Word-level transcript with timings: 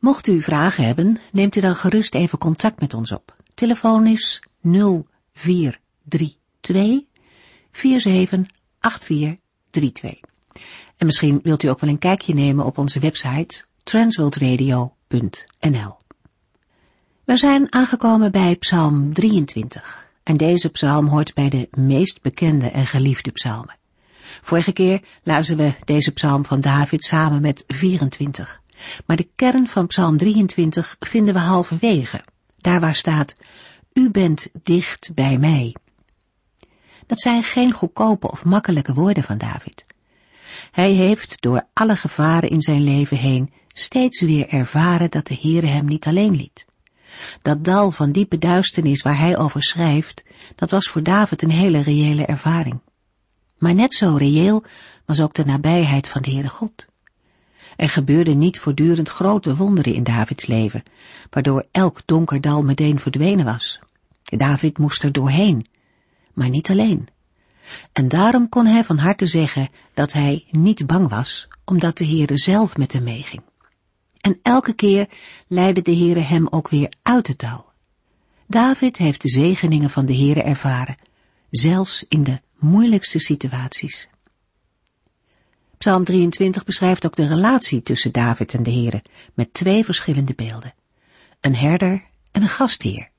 Mocht 0.00 0.26
u 0.26 0.42
vragen 0.42 0.84
hebben, 0.84 1.18
neemt 1.32 1.56
u 1.56 1.60
dan 1.60 1.74
gerust 1.74 2.14
even 2.14 2.38
contact 2.38 2.80
met 2.80 2.94
ons 2.94 3.12
op. 3.12 3.36
Telefoon 3.54 4.06
is 4.06 4.42
0432 4.62 7.04
478432. 7.70 10.20
En 10.96 11.06
misschien 11.06 11.40
wilt 11.42 11.62
u 11.62 11.68
ook 11.68 11.80
wel 11.80 11.90
een 11.90 11.98
kijkje 11.98 12.34
nemen 12.34 12.64
op 12.64 12.78
onze 12.78 13.00
website 13.00 13.64
transworldradio.nl. 13.82 15.96
We 17.24 17.36
zijn 17.36 17.72
aangekomen 17.72 18.32
bij 18.32 18.56
Psalm 18.56 19.12
23. 19.12 20.08
En 20.22 20.36
deze 20.36 20.68
psalm 20.68 21.06
hoort 21.06 21.34
bij 21.34 21.48
de 21.48 21.68
meest 21.70 22.22
bekende 22.22 22.70
en 22.70 22.86
geliefde 22.86 23.30
psalmen. 23.30 23.78
Vorige 24.40 24.72
keer 24.72 25.00
luisterden 25.22 25.66
we 25.66 25.74
deze 25.84 26.12
psalm 26.12 26.44
van 26.44 26.60
David 26.60 27.04
samen 27.04 27.40
met 27.40 27.64
24. 27.66 28.60
Maar 29.06 29.16
de 29.16 29.28
kern 29.36 29.66
van 29.66 29.86
Psalm 29.86 30.16
23 30.16 30.96
vinden 31.00 31.34
we 31.34 31.40
halverwege, 31.40 32.20
daar 32.56 32.80
waar 32.80 32.94
staat, 32.94 33.36
U 33.92 34.10
bent 34.10 34.48
dicht 34.62 35.10
bij 35.14 35.38
mij. 35.38 35.74
Dat 37.06 37.20
zijn 37.20 37.42
geen 37.42 37.72
goedkope 37.72 38.30
of 38.30 38.44
makkelijke 38.44 38.94
woorden 38.94 39.22
van 39.22 39.38
David. 39.38 39.84
Hij 40.70 40.92
heeft 40.92 41.42
door 41.42 41.66
alle 41.72 41.96
gevaren 41.96 42.50
in 42.50 42.62
zijn 42.62 42.84
leven 42.84 43.16
heen 43.16 43.52
steeds 43.72 44.20
weer 44.20 44.48
ervaren 44.48 45.10
dat 45.10 45.26
de 45.26 45.38
Heere 45.40 45.66
hem 45.66 45.84
niet 45.84 46.06
alleen 46.06 46.36
liet. 46.36 46.66
Dat 47.42 47.64
dal 47.64 47.90
van 47.90 48.12
diepe 48.12 48.38
duisternis 48.38 49.02
waar 49.02 49.18
hij 49.18 49.38
over 49.38 49.62
schrijft, 49.62 50.24
dat 50.54 50.70
was 50.70 50.88
voor 50.88 51.02
David 51.02 51.42
een 51.42 51.50
hele 51.50 51.80
reële 51.80 52.24
ervaring. 52.24 52.80
Maar 53.58 53.74
net 53.74 53.94
zo 53.94 54.16
reëel 54.16 54.64
was 55.04 55.20
ook 55.20 55.34
de 55.34 55.44
nabijheid 55.44 56.08
van 56.08 56.22
de 56.22 56.30
Heere 56.30 56.48
God. 56.48 56.89
Er 57.76 57.88
gebeurden 57.88 58.38
niet 58.38 58.58
voortdurend 58.58 59.08
grote 59.08 59.56
wonderen 59.56 59.94
in 59.94 60.02
Davids 60.02 60.46
leven, 60.46 60.82
waardoor 61.30 61.66
elk 61.70 62.00
donker 62.04 62.40
dal 62.40 62.62
meteen 62.62 62.98
verdwenen 62.98 63.44
was. 63.44 63.80
David 64.22 64.78
moest 64.78 65.02
er 65.02 65.12
doorheen, 65.12 65.66
maar 66.34 66.48
niet 66.48 66.70
alleen. 66.70 67.08
En 67.92 68.08
daarom 68.08 68.48
kon 68.48 68.66
hij 68.66 68.84
van 68.84 68.98
harte 68.98 69.26
zeggen 69.26 69.68
dat 69.94 70.12
hij 70.12 70.44
niet 70.50 70.86
bang 70.86 71.08
was, 71.08 71.48
omdat 71.64 71.98
de 71.98 72.06
Heere 72.06 72.38
zelf 72.38 72.76
met 72.76 72.92
hem 72.92 73.02
meeging. 73.02 73.42
En 74.20 74.38
elke 74.42 74.72
keer 74.72 75.08
leidde 75.46 75.82
de 75.82 75.96
Heere 75.96 76.20
hem 76.20 76.46
ook 76.48 76.68
weer 76.68 76.92
uit 77.02 77.26
het 77.26 77.38
dal. 77.38 77.68
David 78.46 78.96
heeft 78.96 79.22
de 79.22 79.28
zegeningen 79.28 79.90
van 79.90 80.06
de 80.06 80.16
Heere 80.16 80.42
ervaren, 80.42 80.96
zelfs 81.50 82.04
in 82.08 82.24
de 82.24 82.40
moeilijkste 82.58 83.18
situaties. 83.18 84.08
Psalm 85.80 86.04
23 86.04 86.64
beschrijft 86.64 87.06
ook 87.06 87.16
de 87.16 87.26
relatie 87.26 87.82
tussen 87.82 88.12
David 88.12 88.54
en 88.54 88.62
de 88.62 88.70
Heere, 88.70 89.02
met 89.34 89.52
twee 89.52 89.84
verschillende 89.84 90.34
beelden. 90.34 90.74
Een 91.40 91.56
herder 91.56 92.02
en 92.30 92.42
een 92.42 92.48
gastheer. 92.48 93.10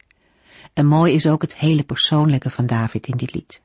En 0.73 0.85
mooi 0.85 1.13
is 1.13 1.27
ook 1.27 1.41
het 1.41 1.55
hele 1.55 1.83
persoonlijke 1.83 2.49
van 2.49 2.65
David 2.65 3.07
in 3.07 3.17
dit 3.17 3.33
lied. 3.33 3.61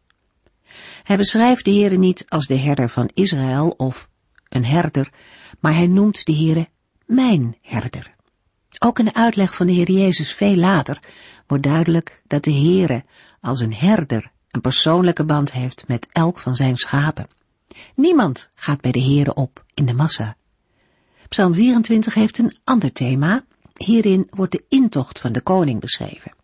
Hij 1.02 1.16
beschrijft 1.16 1.64
de 1.64 1.70
Heere 1.70 1.96
niet 1.96 2.24
als 2.28 2.46
de 2.46 2.56
herder 2.56 2.88
van 2.88 3.10
Israël 3.14 3.68
of 3.68 4.08
een 4.48 4.64
herder, 4.64 5.12
maar 5.60 5.74
hij 5.74 5.86
noemt 5.86 6.24
de 6.24 6.34
Heere 6.34 6.68
mijn 7.06 7.56
herder. 7.62 8.14
Ook 8.78 8.98
in 8.98 9.04
de 9.04 9.14
uitleg 9.14 9.54
van 9.54 9.66
de 9.66 9.72
Heer 9.72 9.90
Jezus 9.90 10.34
veel 10.34 10.56
later 10.56 11.00
wordt 11.46 11.64
duidelijk 11.64 12.22
dat 12.26 12.44
de 12.44 12.52
Heere 12.52 13.04
als 13.40 13.60
een 13.60 13.74
herder 13.74 14.30
een 14.50 14.60
persoonlijke 14.60 15.24
band 15.24 15.52
heeft 15.52 15.88
met 15.88 16.08
elk 16.12 16.38
van 16.38 16.54
zijn 16.54 16.76
schapen. 16.76 17.28
Niemand 17.94 18.50
gaat 18.54 18.80
bij 18.80 18.92
de 18.92 19.02
Heere 19.02 19.34
op 19.34 19.64
in 19.74 19.86
de 19.86 19.92
massa. 19.92 20.36
Psalm 21.28 21.54
24 21.54 22.14
heeft 22.14 22.38
een 22.38 22.56
ander 22.64 22.92
thema. 22.92 23.44
Hierin 23.74 24.26
wordt 24.30 24.52
de 24.52 24.64
intocht 24.68 25.20
van 25.20 25.32
de 25.32 25.40
koning 25.40 25.80
beschreven. 25.80 26.34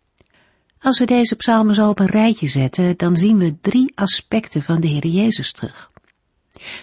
Als 0.79 0.99
we 0.99 1.05
deze 1.05 1.35
psalmen 1.35 1.75
zo 1.75 1.89
op 1.89 1.99
een 1.99 2.05
rijtje 2.05 2.47
zetten, 2.47 2.97
dan 2.97 3.15
zien 3.15 3.37
we 3.37 3.59
drie 3.61 3.91
aspecten 3.95 4.61
van 4.61 4.81
de 4.81 4.87
Heer 4.87 5.07
Jezus 5.07 5.51
terug. 5.51 5.91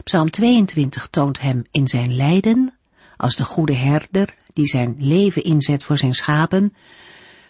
Psalm 0.05 0.31
22 0.31 1.09
toont 1.09 1.41
hem 1.41 1.65
in 1.71 1.87
zijn 1.87 2.17
lijden, 2.17 2.75
als 3.17 3.37
de 3.37 3.45
goede 3.45 3.75
herder 3.75 4.35
die 4.53 4.67
zijn 4.67 4.95
leven 4.99 5.45
inzet 5.45 5.85
voor 5.85 5.99
zijn 5.99 6.15
schapen. 6.15 6.75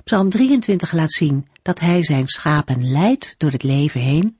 Psalm 0.04 0.30
23 0.30 0.92
laat 0.92 1.12
zien 1.12 1.48
dat 1.62 1.80
hij 1.80 2.04
zijn 2.04 2.28
schapen 2.28 2.90
leidt 2.90 3.34
door 3.38 3.50
het 3.50 3.62
leven 3.62 4.00
heen. 4.00 4.36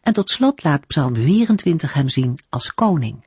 En 0.00 0.12
tot 0.12 0.30
slot 0.30 0.64
laat 0.64 0.86
Psalm 0.86 1.14
24 1.14 1.92
hem 1.92 2.08
zien 2.08 2.38
als 2.48 2.74
koning. 2.74 3.26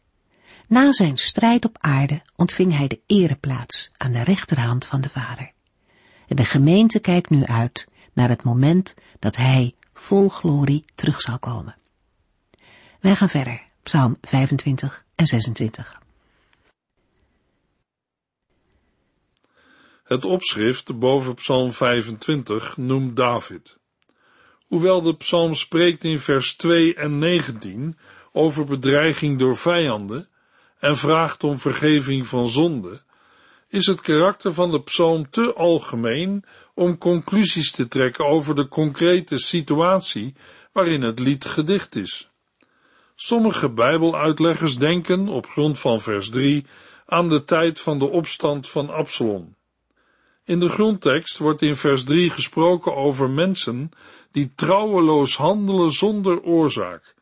Na 0.68 0.92
zijn 0.92 1.18
strijd 1.18 1.66
op 1.66 1.78
aarde 1.80 2.22
ontving 2.36 2.78
hij 2.78 2.88
de 2.88 3.00
ereplaats 3.06 3.90
aan 3.98 4.12
de 4.12 4.24
rechterhand 4.24 4.86
van 4.86 5.02
de 5.02 5.10
Vader. 5.10 5.52
En 6.28 6.36
de 6.36 6.46
gemeente 6.46 7.00
kijkt 7.00 7.30
nu 7.30 7.46
uit 7.46 7.88
naar 8.14 8.30
het 8.30 8.44
moment 8.44 8.94
dat 9.20 9.36
hij 9.36 9.76
vol 9.94 10.30
glorie 10.30 10.86
terug 10.96 11.22
zal 11.22 11.40
komen. 11.40 11.78
Wij 13.00 13.16
gaan 13.16 13.30
verder, 13.30 13.62
Psalm 13.84 14.18
25 14.22 15.06
en 15.16 15.26
26. 15.26 16.02
Het 20.04 20.26
opschrift 20.26 21.00
boven 21.00 21.34
Psalm 21.34 21.74
25 21.74 22.78
noemt 22.78 23.16
David. 23.16 23.79
Hoewel 24.70 25.02
de 25.02 25.16
psalm 25.16 25.56
spreekt 25.56 26.04
in 26.04 26.20
vers 26.20 26.56
2 26.56 26.94
en 26.94 27.18
19 27.18 27.98
over 28.32 28.66
bedreiging 28.66 29.40
door 29.40 29.58
vijanden 29.58 30.28
en 30.80 30.98
vraagt 30.98 31.44
om 31.44 31.58
vergeving 31.58 32.28
van 32.28 32.48
zonde, 32.48 33.02
is 33.70 33.86
het 33.86 34.02
karakter 34.02 34.54
van 34.54 34.72
de 34.72 34.82
psalm 34.82 35.30
te 35.30 35.54
algemeen 35.54 36.44
om 36.74 36.98
conclusies 36.98 37.72
te 37.72 37.88
trekken 37.88 38.26
over 38.26 38.56
de 38.56 38.68
concrete 38.68 39.38
situatie 39.38 40.36
waarin 40.72 41.02
het 41.02 41.20
lied 41.20 41.46
gedicht 41.46 41.96
is. 41.96 42.30
Sommige 43.16 43.70
Bijbeluitleggers 43.70 44.78
denken, 44.78 45.28
op 45.28 45.48
grond 45.48 45.80
van 45.80 46.00
vers 46.00 46.30
3, 46.30 46.66
aan 47.06 47.30
de 47.30 47.44
tijd 47.44 47.80
van 47.80 48.00
de 48.00 48.10
opstand 48.10 48.70
van 48.70 48.90
Absalom. 48.90 49.56
In 50.50 50.60
de 50.60 50.70
grondtekst 50.70 51.38
wordt 51.38 51.62
in 51.62 51.76
vers 51.76 52.04
3 52.04 52.30
gesproken 52.30 52.96
over 52.96 53.30
mensen 53.30 53.92
die 54.32 54.52
trouweloos 54.56 55.38
handelen 55.38 55.92
zonder 55.92 56.42
oorzaak, 56.42 57.16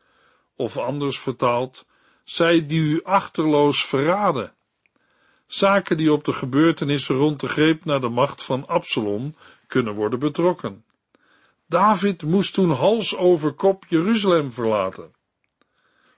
of 0.55 0.77
anders 0.77 1.19
vertaald, 1.19 1.85
zij 2.23 2.65
die 2.65 2.81
u 2.81 3.03
achterloos 3.03 3.85
verraden. 3.85 4.53
Zaken 5.47 5.97
die 5.97 6.11
op 6.11 6.23
de 6.23 6.33
gebeurtenissen 6.33 7.15
rond 7.15 7.39
de 7.39 7.47
greep 7.47 7.85
naar 7.85 8.01
de 8.01 8.09
macht 8.09 8.43
van 8.43 8.67
Absalom 8.67 9.35
kunnen 9.67 9.93
worden 9.93 10.19
betrokken. 10.19 10.83
David 11.65 12.23
moest 12.23 12.53
toen 12.53 12.71
hals 12.71 13.15
over 13.15 13.53
kop 13.53 13.85
Jeruzalem 13.87 14.51
verlaten. 14.51 15.11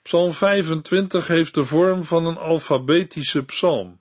Psalm 0.02 0.32
25 0.32 1.28
heeft 1.28 1.54
de 1.54 1.66
vorm 1.66 2.04
van 2.04 2.26
een 2.26 2.38
alfabetische 2.38 3.46
psalm. 3.46 4.00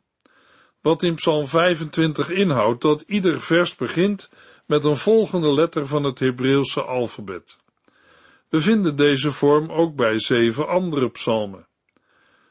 Wat 0.88 1.02
in 1.02 1.14
Psalm 1.14 1.46
25 1.46 2.30
inhoudt 2.30 2.82
dat 2.82 3.00
ieder 3.06 3.40
vers 3.40 3.74
begint 3.74 4.30
met 4.66 4.84
een 4.84 4.96
volgende 4.96 5.52
letter 5.52 5.86
van 5.86 6.04
het 6.04 6.18
Hebreeuwse 6.18 6.82
alfabet. 6.82 7.58
We 8.48 8.60
vinden 8.60 8.96
deze 8.96 9.32
vorm 9.32 9.70
ook 9.70 9.96
bij 9.96 10.18
zeven 10.18 10.68
andere 10.68 11.10
psalmen. 11.10 11.66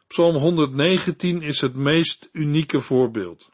Psalm 0.07 0.35
119 0.35 1.41
is 1.41 1.61
het 1.61 1.75
meest 1.75 2.29
unieke 2.31 2.81
voorbeeld. 2.81 3.49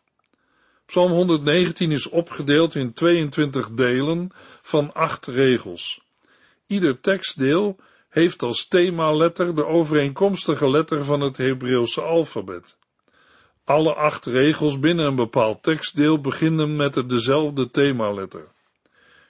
Psalm 0.86 1.12
119 1.12 1.92
is 1.92 2.10
opgedeeld 2.10 2.76
in 2.76 2.94
22 2.94 3.70
delen 3.70 4.32
van 4.62 4.94
acht 4.94 5.26
regels. 5.26 6.02
Ieder 6.68 7.00
tekstdeel 7.00 7.80
heeft 8.10 8.44
als 8.44 8.68
themaletter 8.68 9.56
de 9.56 9.66
overeenkomstige 9.66 10.70
letter 10.70 11.04
van 11.04 11.22
het 11.22 11.38
Hebreeuwse 11.38 12.02
alfabet. 12.02 12.78
Alle 13.66 13.94
acht 13.94 14.26
regels 14.26 14.80
binnen 14.80 15.06
een 15.06 15.16
bepaald 15.16 15.64
tekstdeel 15.64 16.22
beginnen 16.22 16.76
met 16.76 17.10
dezelfde 17.10 17.72
themaletter. 17.72 18.48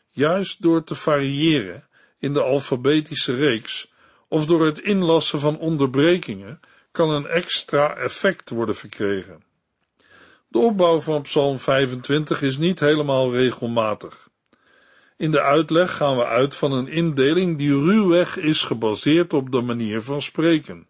Juist 0.09 0.62
door 0.62 0.83
te 0.83 0.95
variëren 0.95 1.88
in 2.19 2.33
de 2.33 2.41
alfabetische 2.41 3.35
reeks 3.35 3.91
of 4.27 4.45
door 4.45 4.65
het 4.65 4.80
inlassen 4.80 5.39
van 5.39 5.57
onderbrekingen 5.57 6.59
kan 6.91 7.09
een 7.09 7.27
extra 7.27 7.95
effect 7.95 8.50
worden 8.50 8.75
verkregen. 8.75 9.44
De 10.47 10.59
opbouw 10.59 11.01
van 11.01 11.21
Psalm 11.21 11.59
25 11.59 12.41
is 12.41 12.57
niet 12.57 12.79
helemaal 12.79 13.31
regelmatig. 13.31 14.29
In 15.18 15.31
de 15.31 15.41
uitleg 15.41 15.95
gaan 15.95 16.18
we 16.18 16.25
uit 16.25 16.56
van 16.56 16.71
een 16.71 16.88
indeling 16.88 17.57
die 17.57 17.83
ruwweg 17.83 18.38
is 18.38 18.63
gebaseerd 18.63 19.33
op 19.33 19.51
de 19.51 19.62
manier 19.62 20.01
van 20.01 20.21
spreken. 20.21 20.88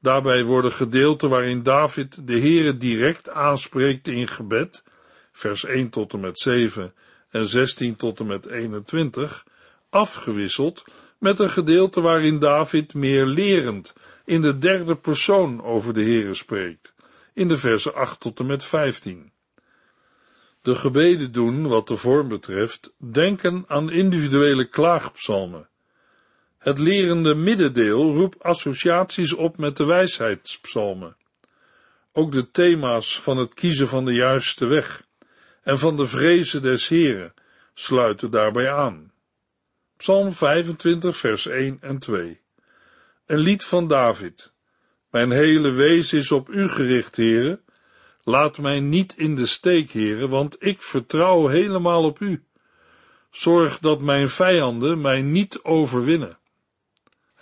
Daarbij 0.00 0.44
worden 0.44 0.72
gedeelten 0.72 1.28
waarin 1.28 1.62
David 1.62 2.26
de 2.26 2.38
Heere 2.38 2.76
direct 2.76 3.30
aanspreekt 3.30 4.08
in 4.08 4.28
gebed, 4.28 4.84
vers 5.32 5.64
1 5.64 5.88
tot 5.88 6.12
en 6.12 6.20
met 6.20 6.38
7 6.38 6.94
en 7.30 7.46
16 7.46 7.96
tot 7.96 8.20
en 8.20 8.26
met 8.26 8.46
21, 8.46 9.46
afgewisseld 9.90 10.84
met 11.18 11.38
een 11.38 11.50
gedeelte 11.50 12.00
waarin 12.00 12.38
David 12.38 12.94
meer 12.94 13.26
lerend 13.26 13.94
in 14.24 14.40
de 14.40 14.58
derde 14.58 14.96
persoon 14.96 15.62
over 15.62 15.94
de 15.94 16.02
Heere 16.02 16.34
spreekt, 16.34 16.94
in 17.34 17.48
de 17.48 17.56
versen 17.56 17.94
8 17.94 18.20
tot 18.20 18.40
en 18.40 18.46
met 18.46 18.64
15. 18.64 19.32
De 20.62 20.74
gebeden 20.74 21.32
doen, 21.32 21.66
wat 21.66 21.88
de 21.88 21.96
vorm 21.96 22.28
betreft, 22.28 22.94
denken 22.98 23.64
aan 23.66 23.90
individuele 23.90 24.64
klaagpsalmen. 24.64 25.68
Het 26.66 26.78
lerende 26.78 27.34
middendeel 27.34 28.14
roept 28.14 28.42
associaties 28.42 29.32
op 29.32 29.56
met 29.56 29.76
de 29.76 29.84
wijsheidspsalmen. 29.84 31.16
Ook 32.12 32.32
de 32.32 32.50
thema's 32.50 33.20
van 33.20 33.36
het 33.36 33.54
kiezen 33.54 33.88
van 33.88 34.04
de 34.04 34.14
juiste 34.14 34.66
weg 34.66 35.02
en 35.62 35.78
van 35.78 35.96
de 35.96 36.06
vrezen 36.06 36.62
des 36.62 36.88
Heren 36.88 37.34
sluiten 37.74 38.30
daarbij 38.30 38.72
aan. 38.72 39.12
Psalm 39.96 40.32
25, 40.32 41.16
vers 41.16 41.46
1 41.46 41.78
en 41.80 41.98
2. 41.98 42.40
Een 43.26 43.38
lied 43.38 43.64
van 43.64 43.88
David. 43.88 44.52
Mijn 45.10 45.30
hele 45.30 45.70
wezen 45.70 46.18
is 46.18 46.32
op 46.32 46.48
u 46.48 46.68
gericht, 46.68 47.16
heren. 47.16 47.60
Laat 48.24 48.58
mij 48.58 48.80
niet 48.80 49.14
in 49.16 49.34
de 49.34 49.46
steek, 49.46 49.90
heren, 49.90 50.28
want 50.28 50.56
ik 50.58 50.82
vertrouw 50.82 51.46
helemaal 51.46 52.04
op 52.04 52.20
u. 52.20 52.44
Zorg 53.30 53.78
dat 53.78 54.00
mijn 54.00 54.28
vijanden 54.28 55.00
mij 55.00 55.22
niet 55.22 55.62
overwinnen. 55.62 56.38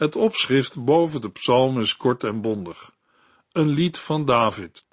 Het 0.05 0.17
opschrift 0.17 0.85
boven 0.85 1.21
de 1.21 1.31
psalm 1.31 1.81
is 1.81 1.97
kort 1.97 2.25
en 2.25 2.41
bondig. 2.41 2.91
Een 3.53 3.69
lied 3.69 3.99
van 3.99 4.25
David. 4.25 4.87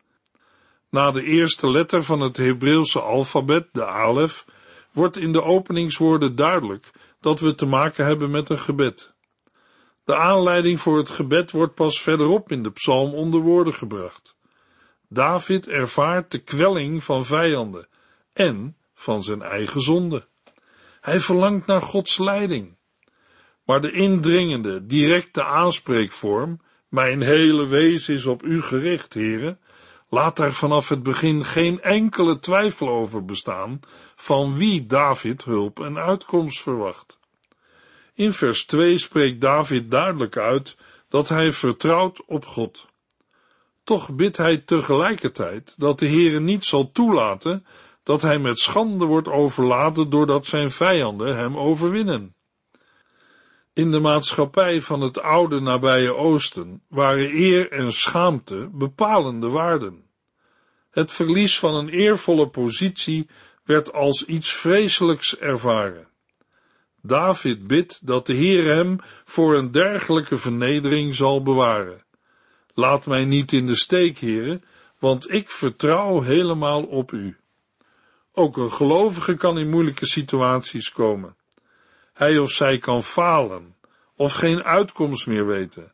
Na 0.89 1.11
de 1.11 1.23
eerste 1.23 1.69
letter 1.69 2.03
van 2.03 2.19
het 2.19 2.37
Hebreeuwse 2.37 2.99
alfabet, 2.99 3.67
de 3.71 3.85
alef, 3.85 4.45
wordt 4.91 5.17
in 5.17 5.31
de 5.31 5.43
openingswoorden 5.43 6.35
duidelijk 6.35 6.91
dat 7.19 7.39
we 7.39 7.55
te 7.55 7.65
maken 7.65 8.05
hebben 8.05 8.31
met 8.31 8.49
een 8.49 8.59
gebed. 8.59 9.13
De 10.03 10.15
aanleiding 10.15 10.81
voor 10.81 10.97
het 10.97 11.09
gebed 11.09 11.51
wordt 11.51 11.75
pas 11.75 12.01
verderop 12.01 12.51
in 12.51 12.63
de 12.63 12.71
psalm 12.71 13.13
onder 13.13 13.41
woorden 13.41 13.73
gebracht. 13.73 14.35
David 15.09 15.67
ervaart 15.67 16.31
de 16.31 16.39
kwelling 16.39 17.03
van 17.03 17.25
vijanden 17.25 17.87
en 18.33 18.77
van 18.93 19.23
zijn 19.23 19.41
eigen 19.41 19.81
zonde. 19.81 20.27
Hij 21.01 21.19
verlangt 21.19 21.65
naar 21.65 21.81
Gods 21.81 22.17
leiding. 22.17 22.79
Maar 23.71 23.81
de 23.81 23.91
indringende, 23.91 24.85
directe 24.85 25.43
aanspreekvorm, 25.43 26.61
mijn 26.89 27.21
hele 27.21 27.65
wezen 27.67 28.13
is 28.13 28.25
op 28.25 28.43
u 28.43 28.61
gericht, 28.61 29.13
heren, 29.13 29.59
laat 30.09 30.37
daar 30.37 30.53
vanaf 30.53 30.89
het 30.89 31.03
begin 31.03 31.45
geen 31.45 31.81
enkele 31.81 32.39
twijfel 32.39 32.89
over 32.89 33.25
bestaan 33.25 33.79
van 34.15 34.57
wie 34.57 34.85
David 34.85 35.43
hulp 35.43 35.79
en 35.79 35.97
uitkomst 35.97 36.61
verwacht. 36.61 37.19
In 38.13 38.33
vers 38.33 38.65
2 38.65 38.97
spreekt 38.97 39.41
David 39.41 39.91
duidelijk 39.91 40.37
uit 40.37 40.77
dat 41.09 41.29
hij 41.29 41.51
vertrouwt 41.51 42.25
op 42.25 42.45
God. 42.45 42.87
Toch 43.83 44.15
bidt 44.15 44.37
hij 44.37 44.57
tegelijkertijd 44.57 45.75
dat 45.77 45.99
de 45.99 46.07
Heere 46.07 46.39
niet 46.39 46.65
zal 46.65 46.91
toelaten 46.91 47.65
dat 48.03 48.21
hij 48.21 48.39
met 48.39 48.59
schande 48.59 49.05
wordt 49.05 49.27
overladen 49.27 50.09
doordat 50.09 50.45
zijn 50.45 50.71
vijanden 50.71 51.35
hem 51.35 51.57
overwinnen. 51.57 52.35
In 53.73 53.91
de 53.91 53.99
maatschappij 53.99 54.81
van 54.81 55.01
het 55.01 55.21
oude 55.21 55.59
nabije 55.59 56.15
Oosten 56.15 56.83
waren 56.87 57.35
eer 57.35 57.71
en 57.71 57.91
schaamte 57.91 58.69
bepalende 58.71 59.49
waarden. 59.49 60.03
Het 60.89 61.11
verlies 61.11 61.59
van 61.59 61.75
een 61.75 61.89
eervolle 61.89 62.49
positie 62.49 63.29
werd 63.63 63.93
als 63.93 64.25
iets 64.25 64.51
vreselijks 64.51 65.37
ervaren. 65.37 66.07
David 67.01 67.67
bidt 67.67 68.07
dat 68.07 68.25
de 68.25 68.33
Heer 68.33 68.65
hem 68.65 68.97
voor 69.25 69.55
een 69.55 69.71
dergelijke 69.71 70.37
vernedering 70.37 71.15
zal 71.15 71.43
bewaren. 71.43 72.03
Laat 72.73 73.05
mij 73.05 73.25
niet 73.25 73.51
in 73.51 73.65
de 73.65 73.75
steek, 73.75 74.17
heren, 74.17 74.63
want 74.99 75.31
ik 75.31 75.49
vertrouw 75.49 76.21
helemaal 76.21 76.83
op 76.83 77.11
u. 77.11 77.37
Ook 78.33 78.57
een 78.57 78.71
gelovige 78.71 79.35
kan 79.35 79.57
in 79.57 79.69
moeilijke 79.69 80.05
situaties 80.05 80.91
komen. 80.91 81.35
Hij 82.21 82.37
of 82.37 82.51
zij 82.51 82.77
kan 82.77 83.03
falen 83.03 83.75
of 84.15 84.33
geen 84.33 84.63
uitkomst 84.63 85.27
meer 85.27 85.45
weten. 85.45 85.93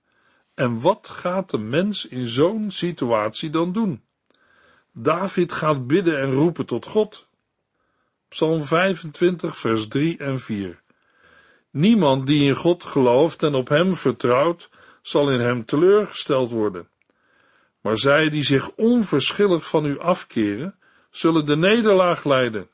En 0.53 0.81
wat 0.81 1.07
gaat 1.07 1.49
de 1.49 1.57
mens 1.57 2.07
in 2.07 2.27
zo'n 2.27 2.71
situatie 2.71 3.49
dan 3.49 3.71
doen? 3.71 4.03
David 4.91 5.51
gaat 5.51 5.87
bidden 5.87 6.19
en 6.19 6.31
roepen 6.31 6.65
tot 6.65 6.85
God. 6.85 7.27
Psalm 8.29 8.63
25, 8.63 9.57
vers 9.57 9.87
3 9.87 10.17
en 10.17 10.39
4. 10.39 10.81
Niemand 11.71 12.27
die 12.27 12.43
in 12.43 12.55
God 12.55 12.83
gelooft 12.83 13.43
en 13.43 13.53
op 13.53 13.67
hem 13.67 13.95
vertrouwt, 13.95 14.69
zal 15.01 15.31
in 15.31 15.39
hem 15.39 15.65
teleurgesteld 15.65 16.51
worden. 16.51 16.89
Maar 17.81 17.97
zij 17.97 18.29
die 18.29 18.43
zich 18.43 18.71
onverschillig 18.75 19.67
van 19.67 19.85
u 19.85 19.99
afkeren, 19.99 20.75
zullen 21.09 21.45
de 21.45 21.57
nederlaag 21.57 22.23
lijden. 22.23 22.69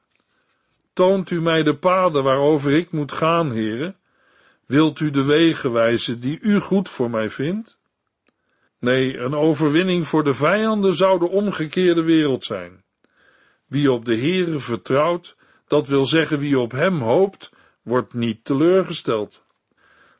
Toont 0.94 1.30
u 1.30 1.42
mij 1.42 1.64
de 1.64 1.76
paden 1.76 2.24
waarover 2.24 2.74
ik 2.74 2.92
moet 2.92 3.12
gaan, 3.12 3.52
heren? 3.52 3.96
Wilt 4.66 5.00
u 5.00 5.12
de 5.12 5.24
wegen 5.24 5.72
wijzen 5.72 6.20
die 6.20 6.40
u 6.42 6.60
goed 6.60 6.90
voor 6.90 7.10
mij 7.10 7.30
vindt? 7.30 7.80
Nee, 8.80 9.18
een 9.18 9.34
overwinning 9.34 10.08
voor 10.08 10.24
de 10.24 10.34
vijanden 10.34 10.94
zou 10.94 11.20
de 11.20 11.30
omgekeerde 11.30 12.04
wereld 12.04 12.44
zijn. 12.44 12.84
Wie 13.68 13.92
op 13.92 14.06
de 14.06 14.18
Heere 14.18 14.60
vertrouwt, 14.60 15.36
dat 15.68 15.88
wil 15.88 16.06
zeggen 16.06 16.40
wie 16.40 16.60
op 16.60 16.72
hem 16.72 17.02
hoopt, 17.02 17.52
wordt 17.82 18.14
niet 18.14 18.46
teleurgesteld. 18.46 19.44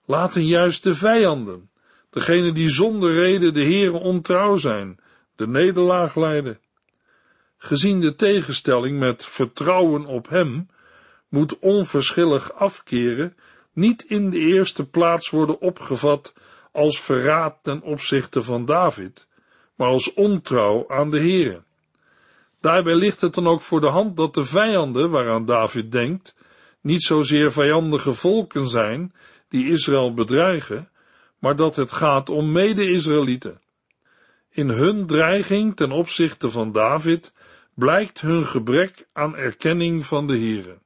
Laten 0.06 0.46
juist 0.46 0.84
de 0.84 0.96
vijanden, 0.96 1.70
degene 2.10 2.52
die 2.52 2.70
zonder 2.70 3.14
reden 3.14 3.54
de 3.54 3.64
Heere 3.64 3.98
ontrouw 3.98 4.56
zijn, 4.56 5.00
de 5.36 5.48
nederlaag 5.48 6.16
leiden. 6.16 6.60
Gezien 7.66 8.00
de 8.00 8.16
tegenstelling 8.16 9.00
met 9.00 9.26
vertrouwen 9.26 10.06
op 10.06 10.30
hem, 10.30 10.68
moet 11.30 11.60
onverschillig 11.60 12.54
afkeren 12.54 13.36
niet 13.74 14.04
in 14.04 14.30
de 14.30 14.38
eerste 14.38 14.90
plaats 14.90 15.30
worden 15.30 15.62
opgevat 15.62 16.34
als 16.72 17.02
verraad 17.02 17.58
ten 17.62 17.82
opzichte 17.82 18.44
van 18.44 18.66
David, 18.66 19.28
maar 19.76 19.88
als 19.88 20.14
ontrouw 20.14 20.90
aan 20.90 21.10
de 21.10 21.20
Heere. 21.20 21.64
Daarbij 22.62 22.96
ligt 22.96 23.22
het 23.22 23.34
dan 23.34 23.48
ook 23.48 23.62
voor 23.62 23.82
de 23.82 23.88
hand 23.88 24.18
dat 24.18 24.34
de 24.34 24.46
vijanden 24.46 25.10
waaraan 25.10 25.46
David 25.46 25.92
denkt, 25.92 26.36
niet 26.82 27.04
zozeer 27.04 27.52
vijandige 27.52 28.14
volken 28.14 28.68
zijn 28.68 29.14
die 29.50 29.70
Israël 29.70 30.14
bedreigen, 30.14 30.90
maar 31.40 31.56
dat 31.56 31.76
het 31.76 31.92
gaat 31.92 32.30
om 32.30 32.52
mede-Israëlieten. 32.52 33.62
In 34.50 34.70
hun 34.70 35.06
dreiging 35.06 35.76
ten 35.76 35.92
opzichte 35.92 36.52
van 36.52 36.72
David 36.72 37.34
blijkt 37.76 38.22
hun 38.22 38.46
gebrek 38.46 39.08
aan 39.14 39.36
erkenning 39.36 40.06
van 40.06 40.28
de 40.28 40.34
Heere. 40.34 40.78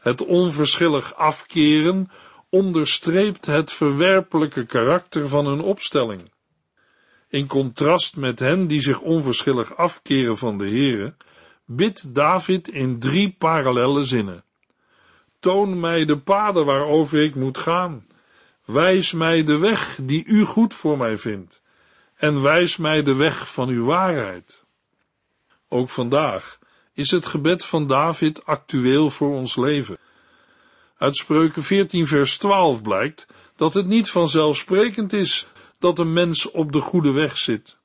Het 0.00 0.24
onverschillig 0.24 1.14
afkeren 1.14 2.10
onderstreept 2.50 3.46
het 3.46 3.72
verwerpelijke 3.72 4.66
karakter 4.66 5.28
van 5.28 5.46
hun 5.46 5.60
opstelling. 5.60 6.30
In 7.28 7.46
contrast 7.46 8.16
met 8.16 8.38
hen 8.38 8.66
die 8.66 8.80
zich 8.80 9.00
onverschillig 9.00 9.76
afkeren 9.76 10.38
van 10.38 10.58
de 10.58 10.68
Heere, 10.68 11.14
bidt 11.64 12.14
David 12.14 12.68
in 12.68 12.98
drie 12.98 13.34
parallelle 13.38 14.04
zinnen. 14.04 14.44
Toon 15.40 15.80
mij 15.80 16.04
de 16.04 16.18
paden 16.18 16.64
waarover 16.64 17.22
ik 17.22 17.34
moet 17.34 17.58
gaan. 17.58 18.06
Wijs 18.64 19.12
mij 19.12 19.42
de 19.42 19.58
weg 19.58 19.98
die 20.02 20.24
u 20.24 20.44
goed 20.44 20.74
voor 20.74 20.96
mij 20.96 21.16
vindt. 21.16 21.62
En 22.14 22.42
wijs 22.42 22.76
mij 22.76 23.02
de 23.02 23.14
weg 23.14 23.52
van 23.52 23.68
uw 23.68 23.84
waarheid. 23.84 24.61
Ook 25.72 25.88
vandaag 25.88 26.58
is 26.92 27.10
het 27.10 27.26
gebed 27.26 27.64
van 27.64 27.86
David 27.86 28.44
actueel 28.44 29.10
voor 29.10 29.34
ons 29.34 29.56
leven. 29.56 29.98
Uit 30.96 31.16
Spreuken 31.16 31.62
14 31.62 32.06
vers 32.06 32.38
12 32.38 32.82
blijkt 32.82 33.26
dat 33.56 33.74
het 33.74 33.86
niet 33.86 34.10
vanzelfsprekend 34.10 35.12
is 35.12 35.46
dat 35.78 35.98
een 35.98 36.12
mens 36.12 36.50
op 36.50 36.72
de 36.72 36.80
goede 36.80 37.12
weg 37.12 37.38
zit. 37.38 37.76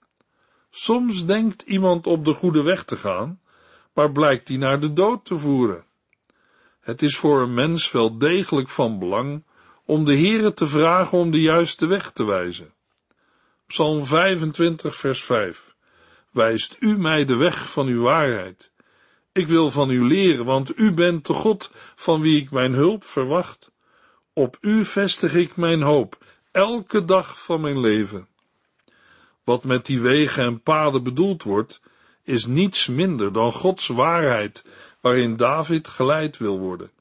Soms 0.69 1.25
denkt 1.25 1.61
iemand 1.61 2.07
op 2.07 2.25
de 2.25 2.33
goede 2.33 2.61
weg 2.61 2.83
te 2.83 2.95
gaan, 2.95 3.41
maar 3.93 4.11
blijkt 4.11 4.47
die 4.47 4.57
naar 4.57 4.79
de 4.79 4.93
dood 4.93 5.25
te 5.25 5.37
voeren. 5.37 5.85
Het 6.79 7.01
is 7.01 7.17
voor 7.17 7.41
een 7.41 7.53
mens 7.53 7.91
wel 7.91 8.17
degelijk 8.17 8.69
van 8.69 8.99
belang 8.99 9.43
om 9.85 10.05
de 10.05 10.17
Heere 10.17 10.53
te 10.53 10.67
vragen 10.67 11.17
om 11.17 11.31
de 11.31 11.41
juiste 11.41 11.85
weg 11.85 12.11
te 12.11 12.23
wijzen. 12.23 12.73
Psalm 13.67 14.05
25 14.05 14.95
vers 14.95 15.23
5 15.23 15.75
wijst 16.31 16.77
u 16.79 16.97
mij 16.97 17.25
de 17.25 17.35
weg 17.35 17.71
van 17.71 17.87
uw 17.87 18.01
waarheid. 18.01 18.71
Ik 19.31 19.47
wil 19.47 19.71
van 19.71 19.89
u 19.89 20.07
leren, 20.07 20.45
want 20.45 20.77
u 20.77 20.91
bent 20.91 21.25
de 21.25 21.33
God 21.33 21.71
van 21.95 22.21
wie 22.21 22.41
ik 22.41 22.51
mijn 22.51 22.73
hulp 22.73 23.05
verwacht. 23.05 23.71
Op 24.33 24.57
u 24.61 24.85
vestig 24.85 25.33
ik 25.33 25.55
mijn 25.55 25.81
hoop, 25.81 26.17
elke 26.51 27.05
dag 27.05 27.43
van 27.43 27.61
mijn 27.61 27.79
leven. 27.79 28.27
Wat 29.43 29.63
met 29.63 29.85
die 29.85 30.01
wegen 30.01 30.43
en 30.43 30.61
paden 30.61 31.03
bedoeld 31.03 31.43
wordt, 31.43 31.81
is 32.23 32.45
niets 32.45 32.87
minder 32.87 33.33
dan 33.33 33.51
Gods 33.51 33.87
waarheid, 33.87 34.65
waarin 35.01 35.35
David 35.35 35.87
geleid 35.87 36.37
wil 36.37 36.59
worden. 36.59 36.91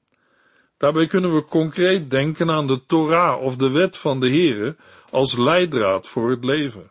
Daarbij 0.77 1.07
kunnen 1.07 1.35
we 1.35 1.45
concreet 1.45 2.11
denken 2.11 2.51
aan 2.51 2.67
de 2.67 2.87
Torah 2.87 3.43
of 3.43 3.57
de 3.57 3.71
wet 3.71 3.97
van 3.97 4.21
de 4.21 4.29
Heere 4.29 4.77
als 5.11 5.37
leidraad 5.37 6.09
voor 6.09 6.31
het 6.31 6.45
leven. 6.45 6.91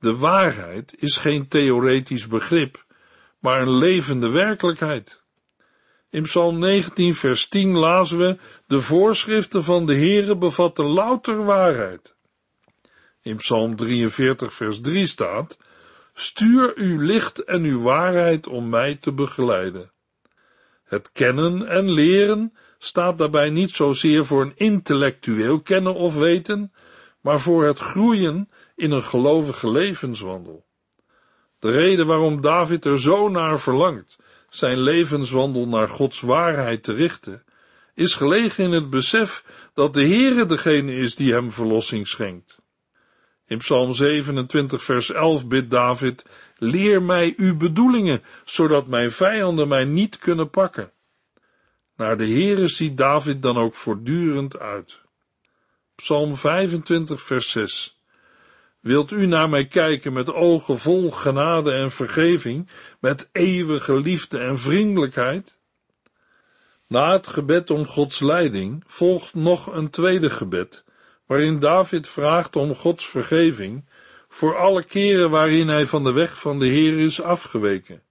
De 0.00 0.16
waarheid 0.16 0.94
is 0.98 1.16
geen 1.16 1.48
theoretisch 1.48 2.26
begrip, 2.26 2.84
maar 3.38 3.60
een 3.60 3.76
levende 3.78 4.28
werkelijkheid. 4.28 5.22
In 6.10 6.22
Psalm 6.22 6.58
19 6.58 7.14
vers 7.14 7.48
10 7.48 7.76
lazen 7.76 8.18
we, 8.18 8.38
de 8.66 8.80
voorschriften 8.80 9.64
van 9.64 9.86
de 9.86 9.94
Heere 9.94 10.36
bevatten 10.36 10.84
louter 10.84 11.44
waarheid. 11.44 12.16
In 13.22 13.36
Psalm 13.36 13.76
43 13.76 14.54
vers 14.54 14.80
3 14.80 15.06
staat, 15.06 15.58
stuur 16.14 16.72
uw 16.74 17.00
licht 17.00 17.44
en 17.44 17.62
uw 17.62 17.82
waarheid 17.82 18.46
om 18.46 18.68
mij 18.68 18.94
te 18.94 19.12
begeleiden. 19.12 19.92
Het 20.84 21.12
kennen 21.12 21.66
en 21.66 21.90
leren 21.90 22.52
staat 22.78 23.18
daarbij 23.18 23.50
niet 23.50 23.70
zozeer 23.70 24.26
voor 24.26 24.42
een 24.42 24.56
intellectueel 24.56 25.60
kennen 25.60 25.94
of 25.94 26.14
weten, 26.14 26.72
maar 27.28 27.40
voor 27.40 27.64
het 27.64 27.78
groeien 27.78 28.48
in 28.76 28.90
een 28.90 29.02
gelovige 29.02 29.70
levenswandel. 29.70 30.66
De 31.58 31.70
reden 31.70 32.06
waarom 32.06 32.40
David 32.40 32.84
er 32.84 33.00
zo 33.00 33.28
naar 33.28 33.60
verlangt 33.60 34.16
zijn 34.48 34.80
levenswandel 34.80 35.68
naar 35.68 35.88
Gods 35.88 36.20
waarheid 36.20 36.82
te 36.82 36.92
richten, 36.92 37.44
is 37.94 38.14
gelegen 38.14 38.64
in 38.64 38.72
het 38.72 38.90
besef 38.90 39.44
dat 39.74 39.94
de 39.94 40.04
Heere 40.04 40.46
degene 40.46 40.94
is 40.94 41.14
die 41.14 41.32
hem 41.32 41.52
verlossing 41.52 42.08
schenkt. 42.08 42.58
In 43.46 43.58
Psalm 43.58 43.92
27 43.92 44.82
vers 44.82 45.12
11 45.12 45.46
bidt 45.46 45.70
David, 45.70 46.24
leer 46.56 47.02
mij 47.02 47.34
uw 47.36 47.56
bedoelingen, 47.56 48.22
zodat 48.44 48.86
mijn 48.86 49.10
vijanden 49.10 49.68
mij 49.68 49.84
niet 49.84 50.18
kunnen 50.18 50.50
pakken. 50.50 50.92
Naar 51.96 52.16
de 52.16 52.26
Heere 52.26 52.68
ziet 52.68 52.96
David 52.96 53.42
dan 53.42 53.56
ook 53.56 53.74
voortdurend 53.74 54.58
uit. 54.58 55.06
Psalm 56.02 56.36
25 56.36 57.22
vers 57.22 57.50
6 57.50 57.98
Wilt 58.80 59.10
u 59.10 59.26
naar 59.26 59.48
mij 59.48 59.66
kijken 59.66 60.12
met 60.12 60.32
ogen 60.32 60.78
vol 60.78 61.10
genade 61.10 61.72
en 61.72 61.90
vergeving, 61.90 62.68
met 63.00 63.28
eeuwige 63.32 64.00
liefde 64.00 64.38
en 64.38 64.58
vriendelijkheid? 64.58 65.58
Na 66.86 67.12
het 67.12 67.26
gebed 67.26 67.70
om 67.70 67.86
Gods 67.86 68.20
leiding 68.20 68.84
volgt 68.86 69.34
nog 69.34 69.74
een 69.74 69.90
tweede 69.90 70.30
gebed, 70.30 70.84
waarin 71.26 71.58
David 71.58 72.08
vraagt 72.08 72.56
om 72.56 72.74
Gods 72.74 73.08
vergeving 73.08 73.84
voor 74.28 74.56
alle 74.56 74.84
keren 74.84 75.30
waarin 75.30 75.68
hij 75.68 75.86
van 75.86 76.04
de 76.04 76.12
weg 76.12 76.40
van 76.40 76.58
de 76.58 76.66
Heer 76.66 76.98
is 76.98 77.22
afgeweken. 77.22 78.02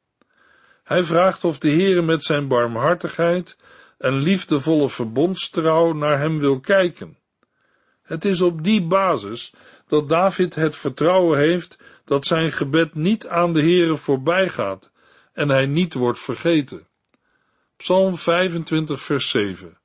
Hij 0.84 1.04
vraagt 1.04 1.44
of 1.44 1.60
de 1.60 1.70
Heer 1.70 2.04
met 2.04 2.24
zijn 2.24 2.48
barmhartigheid 2.48 3.58
en 3.98 4.14
liefdevolle 4.14 4.90
verbondstrouw 4.90 5.94
naar 5.94 6.20
hem 6.20 6.40
wil 6.40 6.60
kijken. 6.60 7.18
Het 8.08 8.26
is 8.26 8.42
op 8.42 8.64
die 8.64 8.82
basis 8.82 9.54
dat 9.88 10.10
David 10.10 10.56
het 10.56 10.76
vertrouwen 10.76 11.38
heeft 11.38 11.78
dat 12.06 12.26
zijn 12.26 12.52
gebed 12.52 12.96
niet 12.96 13.28
aan 13.28 13.54
de 13.54 13.62
Heere 13.62 13.96
voorbij 13.96 14.50
gaat 14.50 14.92
en 15.34 15.50
hij 15.50 15.66
niet 15.66 15.94
wordt 15.94 16.20
vergeten. 16.20 16.88
Psalm 17.78 18.18
25 18.18 19.04
vers 19.04 19.30
7 19.30 19.78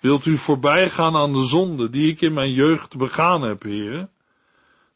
Wilt 0.00 0.26
u 0.26 0.36
voorbij 0.36 0.90
gaan 0.90 1.16
aan 1.16 1.32
de 1.32 1.44
zonde 1.44 1.90
die 1.90 2.10
ik 2.10 2.20
in 2.20 2.32
mijn 2.32 2.52
jeugd 2.52 2.96
begaan 2.96 3.42
heb, 3.42 3.62
Heere? 3.62 4.08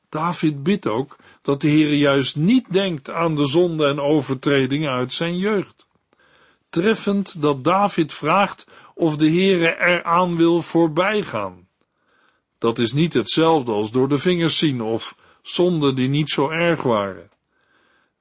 David 0.08 0.62
bidt 0.62 0.86
ook 0.86 1.16
dat 1.42 1.60
de 1.60 1.68
Heere 1.68 1.98
juist 1.98 2.36
niet 2.36 2.72
denkt 2.72 3.10
aan 3.10 3.36
de 3.36 3.46
zonde 3.46 3.86
en 3.86 4.00
overtredingen 4.00 4.90
uit 4.90 5.12
zijn 5.12 5.38
jeugd. 5.38 5.86
Treffend 6.68 7.42
dat 7.42 7.64
David 7.64 8.12
vraagt 8.12 8.66
of 8.94 9.16
de 9.16 9.30
Heere 9.30 9.80
eraan 9.80 10.36
wil 10.36 10.62
voorbijgaan. 10.62 11.67
Dat 12.58 12.78
is 12.78 12.92
niet 12.92 13.12
hetzelfde 13.12 13.72
als 13.72 13.90
door 13.90 14.08
de 14.08 14.18
vingers 14.18 14.58
zien 14.58 14.80
of 14.80 15.16
zonden 15.42 15.94
die 15.94 16.08
niet 16.08 16.30
zo 16.30 16.50
erg 16.50 16.82
waren. 16.82 17.30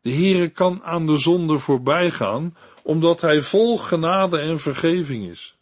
De 0.01 0.11
Heere 0.11 0.49
kan 0.49 0.83
aan 0.83 1.05
de 1.05 1.17
zonde 1.17 1.57
voorbij 1.57 2.11
gaan, 2.11 2.57
omdat 2.83 3.21
hij 3.21 3.41
vol 3.41 3.77
genade 3.77 4.39
en 4.39 4.59
vergeving 4.59 5.29
is. 5.29 5.57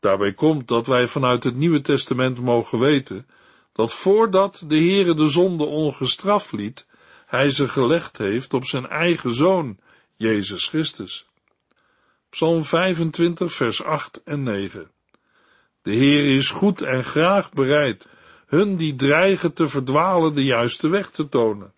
Daarbij 0.00 0.32
komt 0.32 0.68
dat 0.68 0.86
wij 0.86 1.06
vanuit 1.06 1.44
het 1.44 1.56
Nieuwe 1.56 1.80
Testament 1.80 2.40
mogen 2.40 2.78
weten 2.78 3.26
dat 3.72 3.92
voordat 3.92 4.64
de 4.66 4.76
Heere 4.76 5.14
de 5.14 5.28
zonde 5.28 5.64
ongestraft 5.64 6.52
liet, 6.52 6.86
hij 7.26 7.50
ze 7.50 7.68
gelegd 7.68 8.18
heeft 8.18 8.54
op 8.54 8.64
zijn 8.64 8.86
eigen 8.86 9.34
zoon, 9.34 9.78
Jezus 10.16 10.68
Christus. 10.68 11.26
Psalm 12.30 12.64
25, 12.64 13.52
vers 13.52 13.82
8 13.82 14.22
en 14.24 14.42
9. 14.42 14.93
De 15.84 15.92
Heer 15.92 16.36
is 16.36 16.50
goed 16.50 16.82
en 16.82 17.04
graag 17.04 17.52
bereid 17.52 18.08
hun 18.46 18.76
die 18.76 18.94
dreigen 18.94 19.52
te 19.52 19.68
verdwalen 19.68 20.34
de 20.34 20.44
juiste 20.44 20.88
weg 20.88 21.10
te 21.10 21.28
tonen. 21.28 21.72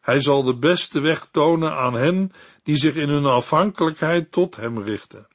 Hij 0.00 0.20
zal 0.20 0.42
de 0.42 0.54
beste 0.54 1.00
weg 1.00 1.28
tonen 1.30 1.72
aan 1.72 1.94
hen 1.94 2.32
die 2.62 2.76
zich 2.76 2.94
in 2.94 3.08
hun 3.08 3.24
afhankelijkheid 3.24 4.32
tot 4.32 4.56
hem 4.56 4.82
richten. 4.82 5.26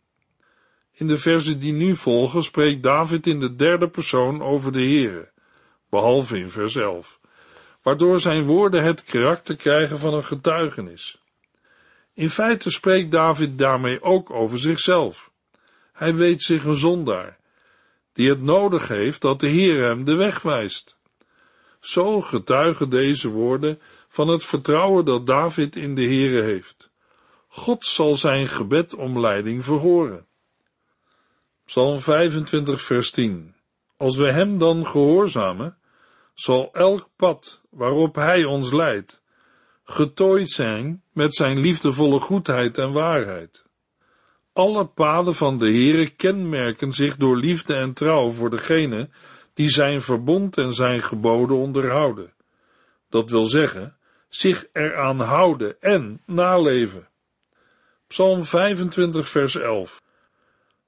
In 0.91 1.07
de 1.07 1.17
versen 1.17 1.59
die 1.59 1.73
nu 1.73 1.95
volgen 1.95 2.43
spreekt 2.43 2.83
David 2.83 3.27
in 3.27 3.39
de 3.39 3.55
derde 3.55 3.89
persoon 3.89 4.41
over 4.41 4.71
de 4.71 4.81
Heere, 4.81 5.31
behalve 5.89 6.39
in 6.39 6.49
vers 6.49 6.75
11, 6.75 7.19
waardoor 7.81 8.19
zijn 8.19 8.43
woorden 8.43 8.83
het 8.83 9.03
karakter 9.03 9.55
krijgen 9.55 9.99
van 9.99 10.13
een 10.13 10.25
getuigenis. 10.25 11.21
In 12.13 12.29
feite 12.29 12.71
spreekt 12.71 13.11
David 13.11 13.57
daarmee 13.57 14.01
ook 14.01 14.29
over 14.29 14.59
zichzelf. 14.59 15.31
Hij 15.93 16.15
weet 16.15 16.43
zich 16.43 16.63
een 16.63 16.75
zondaar 16.75 17.37
die 18.17 18.29
het 18.29 18.41
nodig 18.41 18.87
heeft 18.87 19.21
dat 19.21 19.39
de 19.39 19.47
Heer 19.47 19.83
hem 19.83 20.03
de 20.03 20.15
weg 20.15 20.41
wijst. 20.41 20.97
Zo 21.79 22.21
getuigen 22.21 22.89
deze 22.89 23.29
woorden 23.29 23.79
van 24.07 24.27
het 24.27 24.43
vertrouwen 24.43 25.05
dat 25.05 25.27
David 25.27 25.75
in 25.75 25.95
de 25.95 26.01
Heere 26.01 26.41
heeft. 26.41 26.89
God 27.47 27.85
zal 27.85 28.15
zijn 28.15 28.47
gebed 28.47 28.95
om 28.95 29.19
leiding 29.19 29.63
verhoren. 29.63 30.25
Psalm 31.65 31.99
25 31.99 32.81
vers 32.81 33.11
10 33.11 33.55
Als 33.97 34.17
we 34.17 34.31
hem 34.31 34.57
dan 34.57 34.87
gehoorzamen, 34.87 35.77
zal 36.33 36.69
elk 36.73 37.09
pad 37.15 37.61
waarop 37.69 38.15
hij 38.15 38.43
ons 38.43 38.71
leidt, 38.71 39.21
getooid 39.83 40.49
zijn 40.49 41.03
met 41.11 41.35
zijn 41.35 41.59
liefdevolle 41.59 42.19
goedheid 42.19 42.77
en 42.77 42.91
waarheid. 42.91 43.66
Alle 44.57 44.85
paden 44.85 45.35
van 45.35 45.59
de 45.59 45.65
Heere 45.65 46.09
kenmerken 46.09 46.91
zich 46.91 47.17
door 47.17 47.37
liefde 47.37 47.73
en 47.73 47.93
trouw 47.93 48.31
voor 48.31 48.49
degene 48.49 49.09
die 49.53 49.69
zijn 49.69 50.01
verbond 50.01 50.57
en 50.57 50.73
zijn 50.73 51.01
geboden 51.01 51.57
onderhouden. 51.57 52.33
Dat 53.09 53.29
wil 53.29 53.45
zeggen, 53.45 53.97
zich 54.29 54.65
eraan 54.73 55.19
houden 55.19 55.81
en 55.81 56.21
naleven. 56.25 57.07
Psalm 58.07 58.43
25 58.43 59.29
vers 59.29 59.55
11 59.55 60.01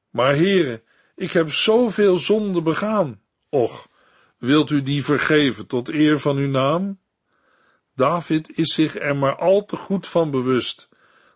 Maar 0.10 0.36
Heere, 0.36 0.84
ik 1.16 1.32
heb 1.32 1.52
zoveel 1.52 2.18
zonde 2.18 2.62
begaan. 2.62 3.22
Och, 3.50 3.88
wilt 4.38 4.70
u 4.70 4.82
die 4.82 5.04
vergeven 5.04 5.68
tot 5.68 5.90
eer 5.90 6.20
van 6.20 6.38
uw 6.38 6.50
naam? 6.50 7.00
David 7.96 8.58
is 8.58 8.74
zich 8.74 8.96
er 8.96 9.16
maar 9.16 9.36
al 9.36 9.66
te 9.66 9.76
goed 9.76 10.08
van 10.08 10.32
bewust 10.32 10.89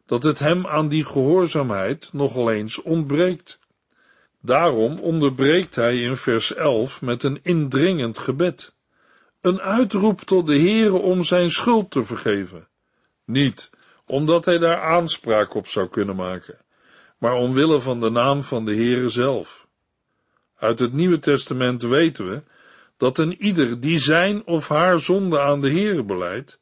dat 0.05 0.23
het 0.23 0.39
hem 0.39 0.67
aan 0.67 0.87
die 0.87 1.05
gehoorzaamheid 1.05 2.13
nogal 2.13 2.51
eens 2.51 2.81
ontbreekt. 2.81 3.59
Daarom 4.41 4.99
onderbreekt 4.99 5.75
hij 5.75 6.01
in 6.01 6.15
vers 6.15 6.53
11 6.53 7.01
met 7.01 7.23
een 7.23 7.39
indringend 7.43 8.17
gebed. 8.17 8.75
Een 9.41 9.61
uitroep 9.61 10.21
tot 10.21 10.47
de 10.47 10.59
Heere 10.59 10.97
om 10.97 11.23
zijn 11.23 11.49
schuld 11.49 11.91
te 11.91 12.03
vergeven. 12.03 12.67
Niet 13.25 13.69
omdat 14.05 14.45
hij 14.45 14.57
daar 14.57 14.81
aanspraak 14.81 15.53
op 15.53 15.67
zou 15.67 15.87
kunnen 15.87 16.15
maken, 16.15 16.57
maar 17.17 17.33
omwille 17.33 17.79
van 17.79 17.99
de 17.99 18.09
naam 18.09 18.43
van 18.43 18.65
de 18.65 18.75
Heere 18.75 19.09
zelf. 19.09 19.67
Uit 20.55 20.79
het 20.79 20.93
Nieuwe 20.93 21.19
Testament 21.19 21.81
weten 21.81 22.29
we 22.29 22.43
dat 22.97 23.17
een 23.17 23.41
ieder 23.41 23.79
die 23.79 23.99
zijn 23.99 24.45
of 24.45 24.67
haar 24.67 24.99
zonde 24.99 25.39
aan 25.39 25.61
de 25.61 25.71
Heere 25.71 26.03
beleidt, 26.03 26.59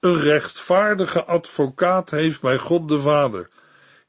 een 0.00 0.20
rechtvaardige 0.20 1.24
advocaat 1.24 2.10
heeft 2.10 2.40
bij 2.40 2.58
God 2.58 2.88
de 2.88 3.00
Vader, 3.00 3.50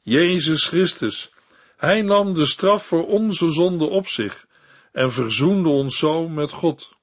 Jezus 0.01 0.65
Christus. 0.65 1.31
Hij 1.77 2.01
nam 2.01 2.33
de 2.33 2.45
straf 2.45 2.85
voor 2.85 3.07
onze 3.07 3.51
zonde 3.51 3.85
op 3.85 4.07
zich 4.07 4.47
en 4.91 5.11
verzoende 5.11 5.69
ons 5.69 5.97
zo 5.97 6.27
met 6.27 6.51
God. 6.51 6.95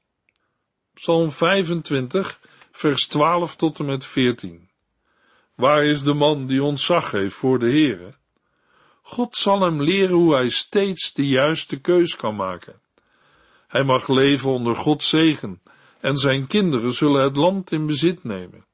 Psalm 0.95 1.31
25, 1.31 2.41
vers 2.73 3.07
12 3.07 3.57
tot 3.57 3.79
en 3.79 3.85
met 3.85 4.05
14. 4.05 4.71
Waar 5.55 5.85
is 5.85 6.03
de 6.03 6.15
man 6.15 6.47
die 6.47 6.63
ontzag 6.63 7.11
heeft 7.11 7.35
voor 7.35 7.59
de 7.59 7.71
Heere? 7.71 8.15
God 9.03 9.37
zal 9.37 9.61
hem 9.61 9.83
leren 9.83 10.17
hoe 10.17 10.35
hij 10.35 10.49
steeds 10.49 11.13
de 11.13 11.27
juiste 11.27 11.81
keus 11.81 12.17
kan 12.17 12.37
maken. 12.37 12.81
Hij 13.69 13.85
mag 13.85 14.09
leven 14.09 14.51
onder 14.51 14.77
Gods 14.77 15.09
zegen 15.09 15.63
en 16.01 16.17
zijn 16.17 16.47
kinderen 16.47 16.93
zullen 16.93 17.23
het 17.23 17.37
land 17.37 17.73
in 17.73 17.87
bezit 17.87 18.25
nemen. 18.25 18.67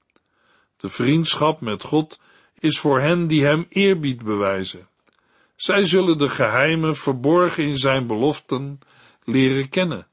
De 0.80 0.88
vriendschap 0.88 1.60
met 1.60 1.82
God 1.82 2.20
is 2.58 2.78
voor 2.78 3.00
hen 3.00 3.26
die 3.26 3.44
hem 3.44 3.66
eerbied 3.68 4.22
bewijzen. 4.22 4.88
Zij 5.56 5.84
zullen 5.84 6.18
de 6.18 6.28
geheimen 6.28 6.96
verborgen 6.96 7.64
in 7.64 7.76
zijn 7.76 8.06
beloften 8.06 8.80
leren 9.24 9.68
kennen. 9.68 10.06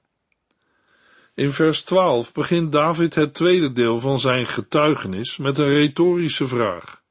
In 1.34 1.52
vers 1.52 1.84
12 1.84 2.34
begint 2.34 2.72
David 2.72 3.16
het 3.16 3.34
tweede 3.34 3.72
deel 3.72 4.00
van 4.00 4.20
zijn 4.20 4.46
getuigenis 4.46 5.38
met 5.38 5.58
een 5.58 5.68
retorische 5.68 6.48
vraag. 6.48 7.02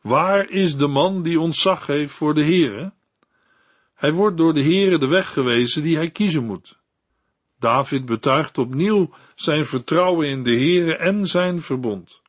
Waar 0.00 0.50
is 0.50 0.76
de 0.76 0.86
man 0.86 1.22
die 1.22 1.40
ontzag 1.40 1.86
heeft 1.86 2.12
voor 2.12 2.34
de 2.34 2.42
Heere? 2.42 2.92
Hij 3.94 4.12
wordt 4.12 4.36
door 4.36 4.54
de 4.54 4.62
Heere 4.62 4.98
de 4.98 5.06
weg 5.06 5.32
gewezen 5.32 5.82
die 5.82 5.96
hij 5.96 6.10
kiezen 6.10 6.44
moet. 6.44 6.78
David 7.58 8.04
betuigt 8.04 8.58
opnieuw 8.58 9.10
zijn 9.34 9.66
vertrouwen 9.66 10.28
in 10.28 10.42
de 10.42 10.54
Heere 10.54 10.96
en 10.96 11.26
zijn 11.26 11.62
verbond. 11.62 12.20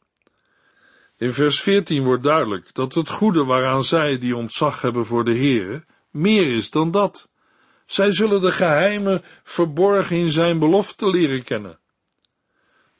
In 1.17 1.31
vers 1.31 1.61
14 1.61 2.03
wordt 2.03 2.23
duidelijk 2.23 2.73
dat 2.73 2.93
het 2.93 3.09
goede 3.09 3.43
waaraan 3.43 3.83
zij 3.83 4.17
die 4.17 4.35
ontzag 4.35 4.81
hebben 4.81 5.05
voor 5.05 5.25
de 5.25 5.35
Heere 5.35 5.83
meer 6.11 6.55
is 6.55 6.69
dan 6.69 6.91
dat. 6.91 7.29
Zij 7.85 8.11
zullen 8.11 8.41
de 8.41 8.51
geheimen 8.51 9.21
verborgen 9.43 10.17
in 10.17 10.31
zijn 10.31 10.59
belofte 10.59 11.09
leren 11.09 11.43
kennen. 11.43 11.79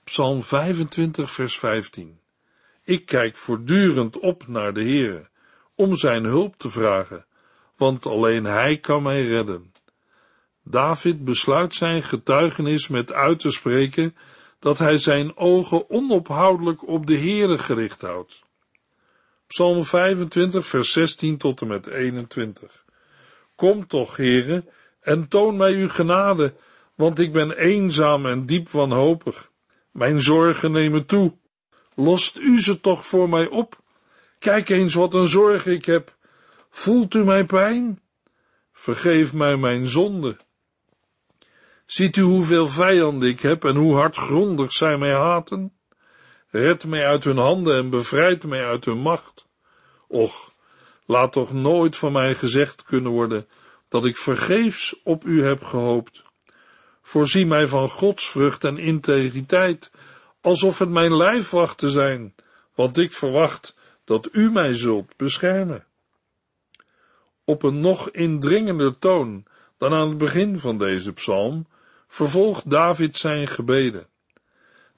Psalm 0.04 0.44
25 0.44 1.32
vers 1.32 1.60
15 1.60 2.20
Ik 2.84 3.06
kijk 3.06 3.36
voortdurend 3.36 4.20
op 4.20 4.48
naar 4.48 4.74
de 4.74 4.82
Heere, 4.82 5.30
om 5.76 5.96
zijn 5.96 6.24
hulp 6.24 6.58
te 6.58 6.70
vragen, 6.70 7.26
want 7.76 8.06
alleen 8.06 8.44
hij 8.44 8.78
kan 8.78 9.04
mij 9.04 9.24
redden. 9.26 9.74
David 10.64 11.24
besluit 11.24 11.76
zijn 11.76 12.04
getuigenis 12.04 12.88
met 12.88 13.12
uit 13.12 13.40
te 13.40 13.52
spreken 13.52 14.16
dat 14.68 14.80
hij 14.80 14.98
zijn 14.98 15.38
ogen 15.38 15.90
onophoudelijk 15.90 16.88
op 16.88 17.08
de 17.08 17.18
Heere 17.18 17.58
gericht 17.58 18.02
houdt. 18.02 18.42
Psalm 19.48 19.84
25, 19.84 20.68
vers 20.68 20.92
16 20.92 21.38
tot 21.38 21.62
en 21.62 21.68
met 21.68 21.88
21. 21.88 22.86
Kom 23.56 23.88
toch, 23.88 24.18
Heere, 24.18 24.64
en 25.00 25.28
toon 25.28 25.58
mij 25.58 25.74
uw 25.74 25.88
genade, 25.90 26.54
want 26.96 27.20
ik 27.20 27.32
ben 27.32 27.58
eenzaam 27.58 28.26
en 28.26 28.46
diep 28.46 28.70
wanhopig. 28.70 29.52
Mijn 29.92 30.22
zorgen 30.22 30.72
nemen 30.72 31.06
toe. 31.06 31.34
Lost 31.96 32.38
u 32.38 32.62
ze 32.62 32.80
toch 32.80 33.06
voor 33.06 33.30
mij 33.30 33.48
op? 33.48 33.82
Kijk 34.40 34.70
eens 34.70 34.94
wat 34.94 35.14
een 35.14 35.28
zorg 35.28 35.66
ik 35.66 35.86
heb. 35.86 36.16
Voelt 36.70 37.14
u 37.14 37.24
mijn 37.24 37.46
pijn? 37.46 38.00
Vergeef 38.72 39.34
mij 39.34 39.58
mijn 39.58 39.88
zonde 39.88 40.38
Ziet 41.88 42.16
u 42.16 42.22
hoeveel 42.22 42.68
vijanden 42.68 43.30
ik 43.30 43.42
heb 43.42 43.64
en 43.64 43.76
hoe 43.76 43.96
hardgrondig 43.96 44.74
zij 44.74 44.98
mij 44.98 45.14
haten? 45.14 45.74
Red 46.50 46.86
mij 46.86 47.08
uit 47.08 47.24
hun 47.24 47.38
handen 47.38 47.76
en 47.76 47.90
bevrijd 47.90 48.44
mij 48.44 48.66
uit 48.66 48.86
hun 48.86 48.98
macht. 48.98 49.48
Och, 50.08 50.52
laat 51.06 51.32
toch 51.32 51.54
nooit 51.54 51.96
van 51.96 52.12
mij 52.12 52.36
gezegd 52.36 52.84
kunnen 52.84 53.12
worden 53.12 53.48
dat 53.88 54.06
ik 54.06 54.18
vergeefs 54.18 54.96
op 55.04 55.26
u 55.26 55.44
heb 55.44 55.64
gehoopt. 55.64 56.24
Voorzie 57.02 57.46
mij 57.46 57.68
van 57.68 57.90
godsvrucht 57.90 58.64
en 58.64 58.78
integriteit, 58.78 59.92
alsof 60.42 60.80
het 60.80 60.90
mijn 60.90 61.16
lijfwachten 61.16 61.90
zijn, 61.90 62.36
want 62.76 62.98
ik 62.98 63.12
verwacht 63.12 63.76
dat 64.04 64.30
u 64.32 64.52
mij 64.52 64.74
zult 64.74 65.18
beschermen. 65.18 65.86
Op 67.46 67.64
een 67.64 67.80
nog 67.80 68.10
indringender 68.10 69.00
toon 69.00 69.46
dan 69.78 69.94
aan 69.94 70.10
het 70.10 70.18
begin 70.18 70.60
van 70.60 70.78
deze 70.78 71.14
psalm 71.14 71.68
vervolgt 72.08 72.70
David 72.70 73.18
zijn 73.18 73.48
gebeden. 73.48 74.08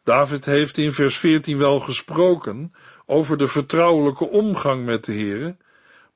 David 0.03 0.45
heeft 0.45 0.77
in 0.77 0.91
vers 0.91 1.17
14 1.17 1.57
wel 1.57 1.79
gesproken 1.79 2.73
over 3.05 3.37
de 3.37 3.47
vertrouwelijke 3.47 4.29
omgang 4.29 4.85
met 4.85 5.05
de 5.05 5.13
Heere, 5.13 5.57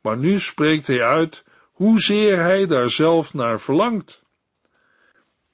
maar 0.02 0.18
nu 0.18 0.40
spreekt 0.40 0.88
hij 0.88 1.04
uit 1.04 1.44
hoezeer 1.72 2.40
hij 2.40 2.66
daar 2.66 2.90
zelf 2.90 3.34
naar 3.34 3.60
verlangt. 3.60 4.24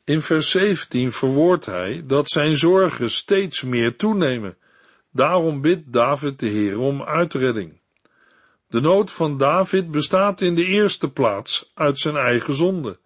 In 0.04 0.22
vers 0.22 0.50
17 0.50 1.12
verwoordt 1.12 1.66
hij 1.66 2.04
dat 2.06 2.30
zijn 2.30 2.58
zorgen 2.58 3.12
steeds 3.12 3.62
meer 3.62 3.96
toenemen. 3.96 4.58
Daarom 5.12 5.62
bidt 5.62 5.94
David 5.94 6.40
de 6.40 6.48
Heer 6.48 6.80
om 6.80 7.04
uitredding. 7.04 7.80
De 8.68 8.82
nood 8.82 9.12
van 9.12 9.38
David 9.38 9.92
bestaat 9.92 10.42
in 10.42 10.56
de 10.56 10.66
eerste 10.66 11.10
plaats 11.10 11.72
uit 11.74 12.00
zijn 12.00 12.18
eigen 12.18 12.54
zonde. 12.54 13.00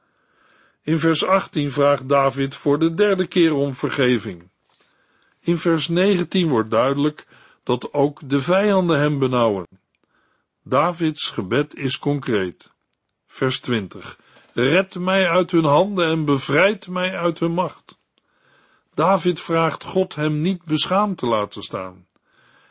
In 0.83 0.99
vers 0.99 1.25
18 1.25 1.71
vraagt 1.71 2.09
David 2.09 2.55
voor 2.55 2.79
de 2.79 2.93
derde 2.93 3.27
keer 3.27 3.53
om 3.53 3.73
vergeving. 3.73 4.49
In 5.39 5.57
vers 5.57 5.87
19 5.87 6.49
wordt 6.49 6.71
duidelijk 6.71 7.27
dat 7.63 7.93
ook 7.93 8.29
de 8.29 8.41
vijanden 8.41 8.99
hem 8.99 9.19
benauwen. 9.19 9.67
Davids 10.63 11.29
gebed 11.29 11.75
is 11.75 11.99
concreet. 11.99 12.71
Vers 13.27 13.59
20. 13.59 14.19
Red 14.53 14.99
mij 14.99 15.29
uit 15.29 15.51
hun 15.51 15.65
handen 15.65 16.05
en 16.05 16.25
bevrijd 16.25 16.87
mij 16.87 17.17
uit 17.17 17.39
hun 17.39 17.51
macht. 17.51 17.97
David 18.93 19.39
vraagt 19.39 19.83
God 19.83 20.15
hem 20.15 20.41
niet 20.41 20.63
beschaamd 20.63 21.17
te 21.17 21.25
laten 21.25 21.61
staan. 21.61 22.07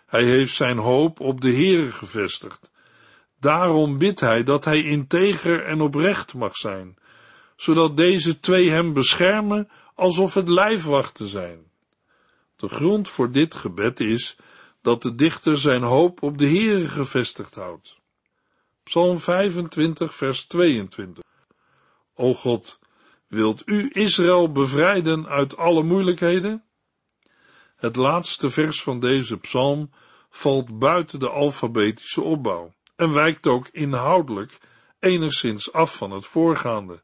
Hij 0.07 0.25
heeft 0.25 0.55
zijn 0.55 0.79
hoop 0.79 1.21
op 1.21 1.41
de 1.41 1.53
Heere 1.53 1.93
gevestigd. 1.93 2.71
Daarom 3.41 3.99
bidt 3.99 4.21
hij 4.21 4.43
dat 4.43 4.65
hij 4.65 4.83
integer 4.83 5.65
en 5.65 5.81
oprecht 5.81 6.35
mag 6.35 6.57
zijn, 6.57 6.97
zodat 7.57 7.97
deze 7.97 8.41
twee 8.41 8.71
hem 8.71 8.93
beschermen 8.93 9.69
alsof 9.95 10.35
het 10.35 10.49
lijfwachten 10.49 11.27
zijn. 11.27 11.71
De 12.57 12.69
grond 12.69 13.09
voor 13.09 13.33
dit 13.33 13.55
gebed 13.55 14.01
is 14.01 14.37
dat 14.81 15.03
de 15.03 15.15
dichter 15.15 15.59
zijn 15.59 15.83
hoop 15.83 16.23
op 16.23 16.39
de 16.39 16.47
Heere 16.47 16.89
gevestigd 16.89 17.55
houdt. 17.55 17.97
Psalm 18.83 19.19
25, 19.19 20.15
vers 20.15 20.47
22. 20.47 21.25
O 22.15 22.35
God, 22.35 22.79
wilt 23.29 23.63
u 23.67 23.91
Israël 23.93 24.53
bevrijden 24.53 25.27
uit 25.27 25.57
alle 25.57 25.83
moeilijkheden? 25.83 26.65
Het 27.77 27.97
laatste 27.97 28.51
vers 28.51 28.83
van 28.83 29.01
deze 29.01 29.37
psalm 29.37 29.91
valt 30.31 30.79
buiten 30.79 31.21
de 31.21 31.29
alfabetische 31.29 32.21
opbouw 32.21 32.75
en 32.97 33.13
wijkt 33.13 33.47
ook 33.47 33.69
inhoudelijk 33.69 34.59
enigszins 34.99 35.73
af 35.73 35.97
van 35.97 36.11
het 36.11 36.27
voorgaande 36.27 37.03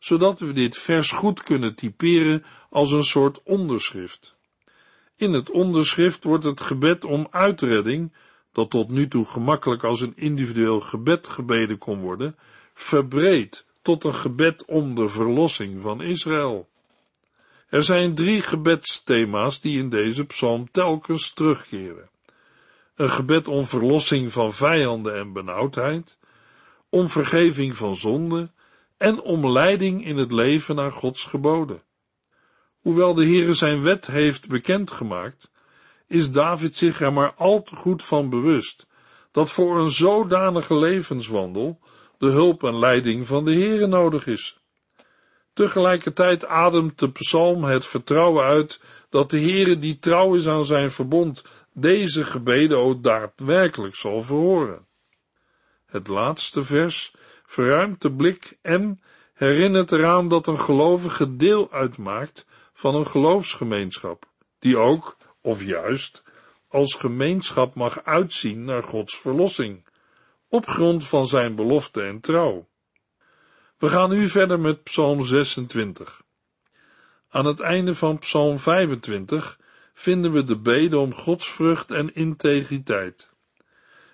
zodat 0.00 0.40
we 0.40 0.52
dit 0.52 0.78
vers 0.78 1.10
goed 1.10 1.42
kunnen 1.42 1.74
typeren 1.74 2.44
als 2.70 2.92
een 2.92 3.04
soort 3.04 3.42
onderschrift. 3.42 4.34
In 5.16 5.32
het 5.32 5.50
onderschrift 5.50 6.24
wordt 6.24 6.44
het 6.44 6.60
gebed 6.60 7.04
om 7.04 7.26
uitredding, 7.30 8.12
dat 8.52 8.70
tot 8.70 8.88
nu 8.88 9.08
toe 9.08 9.26
gemakkelijk 9.26 9.84
als 9.84 10.00
een 10.00 10.16
individueel 10.16 10.80
gebed 10.80 11.26
gebeden 11.26 11.78
kon 11.78 12.00
worden, 12.00 12.36
verbreed 12.74 13.66
tot 13.82 14.04
een 14.04 14.14
gebed 14.14 14.64
om 14.64 14.94
de 14.94 15.08
verlossing 15.08 15.80
van 15.80 16.02
Israël. 16.02 16.68
Er 17.68 17.82
zijn 17.82 18.14
drie 18.14 18.42
gebedsthema's 18.42 19.60
die 19.60 19.78
in 19.78 19.88
deze 19.88 20.24
psalm 20.24 20.70
telkens 20.70 21.32
terugkeren. 21.32 22.10
Een 22.94 23.10
gebed 23.10 23.48
om 23.48 23.66
verlossing 23.66 24.32
van 24.32 24.52
vijanden 24.52 25.16
en 25.16 25.32
benauwdheid, 25.32 26.18
om 26.88 27.08
vergeving 27.08 27.76
van 27.76 27.96
zonde 27.96 28.50
en 29.00 29.20
om 29.20 29.48
leiding 29.48 30.04
in 30.04 30.16
het 30.16 30.32
leven 30.32 30.74
naar 30.74 30.92
Gods 30.92 31.24
geboden. 31.24 31.82
Hoewel 32.80 33.14
de 33.14 33.24
Heere 33.24 33.54
zijn 33.54 33.82
wet 33.82 34.06
heeft 34.06 34.48
bekendgemaakt, 34.48 35.50
is 36.06 36.30
David 36.30 36.76
zich 36.76 37.00
er 37.00 37.12
maar 37.12 37.34
al 37.34 37.62
te 37.62 37.76
goed 37.76 38.02
van 38.02 38.30
bewust 38.30 38.86
dat 39.30 39.50
voor 39.50 39.78
een 39.78 39.90
zodanige 39.90 40.74
levenswandel 40.74 41.78
de 42.18 42.26
hulp 42.26 42.64
en 42.64 42.78
leiding 42.78 43.26
van 43.26 43.44
de 43.44 43.52
Heere 43.52 43.86
nodig 43.86 44.26
is. 44.26 44.60
Tegelijkertijd 45.52 46.46
ademt 46.46 46.98
de 46.98 47.10
psalm 47.10 47.64
het 47.64 47.86
vertrouwen 47.86 48.44
uit 48.44 48.80
dat 49.08 49.30
de 49.30 49.40
Heere 49.40 49.78
die 49.78 49.98
trouw 49.98 50.34
is 50.34 50.48
aan 50.48 50.64
zijn 50.64 50.90
verbond 50.90 51.44
deze 51.72 52.24
gebeden 52.24 52.78
ook 52.78 53.02
daadwerkelijk 53.02 53.94
zal 53.94 54.22
verhoren. 54.22 54.86
Het 55.86 56.08
laatste 56.08 56.62
vers 56.62 57.12
verruimt 57.50 58.02
de 58.02 58.12
blik 58.12 58.58
en 58.62 59.00
herinnert 59.34 59.92
eraan 59.92 60.28
dat 60.28 60.46
een 60.46 60.60
gelovige 60.60 61.36
deel 61.36 61.72
uitmaakt 61.72 62.46
van 62.72 62.94
een 62.94 63.06
geloofsgemeenschap, 63.06 64.28
die 64.58 64.76
ook, 64.76 65.16
of 65.40 65.64
juist, 65.64 66.22
als 66.68 66.94
gemeenschap 66.94 67.74
mag 67.74 68.04
uitzien 68.04 68.64
naar 68.64 68.82
Gods 68.82 69.18
verlossing, 69.18 69.86
op 70.48 70.66
grond 70.66 71.08
van 71.08 71.26
zijn 71.26 71.54
belofte 71.54 72.02
en 72.02 72.20
trouw. 72.20 72.68
We 73.78 73.88
gaan 73.88 74.10
nu 74.10 74.28
verder 74.28 74.60
met 74.60 74.82
Psalm 74.82 75.24
26. 75.24 76.22
Aan 77.28 77.44
het 77.44 77.60
einde 77.60 77.94
van 77.94 78.18
Psalm 78.18 78.58
25 78.58 79.58
vinden 79.94 80.32
we 80.32 80.44
de 80.44 80.58
bede 80.58 80.98
om 80.98 81.14
godsvrucht 81.14 81.90
en 81.90 82.14
integriteit. 82.14 83.30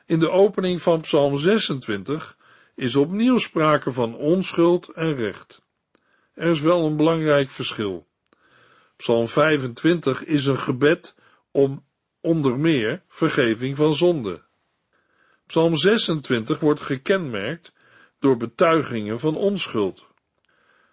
In 0.06 0.18
de 0.18 0.30
opening 0.30 0.82
van 0.82 1.00
Psalm 1.00 1.38
26 1.38 2.35
is 2.76 2.96
opnieuw 2.96 3.38
sprake 3.38 3.92
van 3.92 4.14
onschuld 4.14 4.88
en 4.88 5.14
recht. 5.14 5.62
Er 6.34 6.50
is 6.50 6.60
wel 6.60 6.86
een 6.86 6.96
belangrijk 6.96 7.50
verschil. 7.50 8.06
Psalm 8.96 9.28
25 9.28 10.24
is 10.24 10.46
een 10.46 10.58
gebed 10.58 11.14
om 11.50 11.84
onder 12.20 12.58
meer 12.58 13.02
vergeving 13.08 13.76
van 13.76 13.94
zonde. 13.94 14.42
Psalm 15.46 15.76
26 15.76 16.60
wordt 16.60 16.80
gekenmerkt 16.80 17.72
door 18.18 18.36
betuigingen 18.36 19.18
van 19.18 19.36
onschuld. 19.36 20.06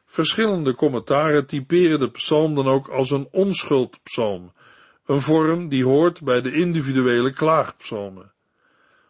Verschillende 0.05 0.75
commentaren 0.75 1.45
typeren 1.45 1.99
de 1.99 2.11
psalm 2.11 2.55
dan 2.55 2.67
ook 2.67 2.87
als 2.87 3.11
een 3.11 3.27
onschuldpsalm, 3.31 4.53
een 5.05 5.21
vorm 5.21 5.69
die 5.69 5.85
hoort 5.85 6.21
bij 6.21 6.41
de 6.41 6.53
individuele 6.53 7.33
klaagpsalmen. 7.33 8.31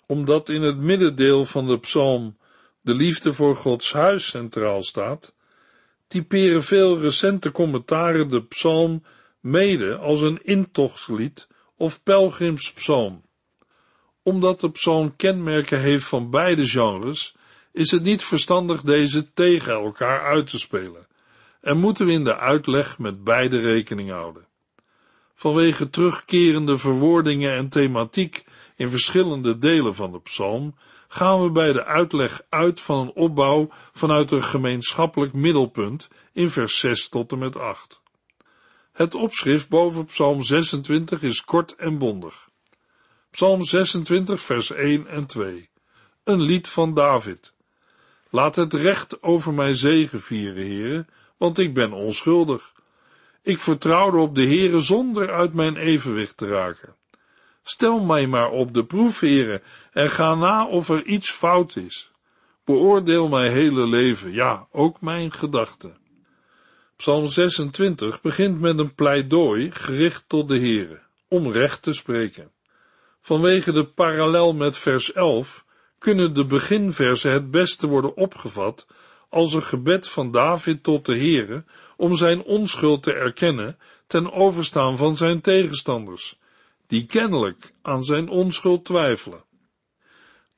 Omdat 0.05 0.49
in 0.49 0.61
het 0.61 0.77
middendeel 0.77 1.45
van 1.45 1.67
de 1.67 1.79
psalm 1.79 2.37
de 2.83 2.93
liefde 2.93 3.33
voor 3.33 3.55
Gods 3.55 3.93
huis 3.93 4.27
centraal 4.27 4.83
staat, 4.83 5.35
typeren 6.07 6.63
veel 6.63 6.99
recente 6.99 7.51
commentaren 7.51 8.29
de 8.29 8.43
psalm 8.43 9.03
mede 9.39 9.97
als 9.97 10.21
een 10.21 10.39
intochtslied 10.43 11.47
of 11.77 12.03
pelgrimspsalm. 12.03 13.21
Omdat 14.23 14.59
de 14.59 14.71
psalm 14.71 15.15
kenmerken 15.15 15.79
heeft 15.79 16.05
van 16.05 16.29
beide 16.29 16.67
genres, 16.67 17.35
is 17.71 17.91
het 17.91 18.03
niet 18.03 18.23
verstandig 18.23 18.81
deze 18.81 19.33
tegen 19.33 19.73
elkaar 19.73 20.21
uit 20.25 20.47
te 20.47 20.59
spelen 20.59 21.07
en 21.63 21.77
moeten 21.77 22.05
we 22.05 22.11
in 22.11 22.23
de 22.23 22.37
uitleg 22.37 22.97
met 22.97 23.23
beide 23.23 23.59
rekening 23.59 24.09
houden. 24.09 24.47
Vanwege 25.33 25.89
terugkerende 25.89 26.77
verwoordingen 26.77 27.55
en 27.55 27.69
thematiek 27.69 28.43
in 28.75 28.89
verschillende 28.89 29.57
delen 29.57 29.95
van 29.95 30.11
de 30.11 30.21
psalm 30.21 30.75
gaan 31.13 31.43
we 31.43 31.51
bij 31.51 31.73
de 31.73 31.83
uitleg 31.83 32.41
uit 32.49 32.81
van 32.81 32.99
een 32.99 33.13
opbouw 33.13 33.69
vanuit 33.93 34.31
een 34.31 34.43
gemeenschappelijk 34.43 35.33
middelpunt 35.33 36.07
in 36.31 36.49
vers 36.49 36.79
6 36.79 37.09
tot 37.09 37.31
en 37.31 37.37
met 37.37 37.55
8. 37.55 38.01
Het 38.91 39.13
opschrift 39.15 39.69
boven 39.69 40.05
Psalm 40.05 40.43
26 40.43 41.21
is 41.21 41.43
kort 41.43 41.75
en 41.75 41.97
bondig. 41.97 42.49
Psalm 43.31 43.63
26, 43.63 44.41
vers 44.41 44.71
1 44.71 45.07
en 45.07 45.25
2. 45.25 45.69
Een 46.23 46.41
lied 46.41 46.67
van 46.67 46.93
David. 46.93 47.53
Laat 48.29 48.55
het 48.55 48.73
recht 48.73 49.23
over 49.23 49.53
mij 49.53 49.73
zegen 49.73 50.21
vieren, 50.21 50.63
heren, 50.63 51.07
want 51.37 51.57
ik 51.57 51.73
ben 51.73 51.91
onschuldig. 51.91 52.73
Ik 53.41 53.59
vertrouwde 53.59 54.17
op 54.17 54.35
de 54.35 54.43
Heere 54.45 54.79
zonder 54.79 55.33
uit 55.33 55.53
mijn 55.53 55.75
evenwicht 55.75 56.37
te 56.37 56.47
raken. 56.47 56.95
Stel 57.63 57.99
mij 57.99 58.27
maar 58.27 58.49
op 58.49 58.73
de 58.73 58.85
proef, 58.85 59.19
heren, 59.19 59.61
en 59.91 60.09
ga 60.09 60.35
na 60.35 60.67
of 60.67 60.89
er 60.89 61.03
iets 61.03 61.31
fout 61.31 61.75
is. 61.75 62.11
Beoordeel 62.65 63.27
mijn 63.27 63.51
hele 63.51 63.87
leven, 63.87 64.33
ja, 64.33 64.67
ook 64.71 65.01
mijn 65.01 65.31
gedachten. 65.31 65.97
Psalm 66.95 67.27
26 67.27 68.21
begint 68.21 68.59
met 68.59 68.79
een 68.79 68.93
pleidooi 68.93 69.71
gericht 69.71 70.23
tot 70.27 70.47
de 70.47 70.59
Heere, 70.59 70.99
om 71.27 71.51
recht 71.51 71.81
te 71.81 71.93
spreken. 71.93 72.51
Vanwege 73.21 73.71
de 73.71 73.85
parallel 73.85 74.53
met 74.53 74.77
vers 74.77 75.13
11 75.13 75.65
kunnen 75.99 76.33
de 76.33 76.45
beginversen 76.45 77.31
het 77.31 77.51
beste 77.51 77.87
worden 77.87 78.17
opgevat 78.17 78.87
als 79.29 79.53
een 79.53 79.63
gebed 79.63 80.07
van 80.09 80.31
David 80.31 80.83
tot 80.83 81.05
de 81.05 81.17
Heere 81.17 81.63
om 81.97 82.15
zijn 82.15 82.43
onschuld 82.43 83.03
te 83.03 83.13
erkennen 83.13 83.77
ten 84.07 84.31
overstaan 84.31 84.97
van 84.97 85.15
zijn 85.15 85.41
tegenstanders, 85.41 86.39
die 86.87 87.05
kennelijk 87.05 87.71
aan 87.81 88.03
zijn 88.03 88.29
onschuld 88.29 88.85
twijfelen. 88.85 89.43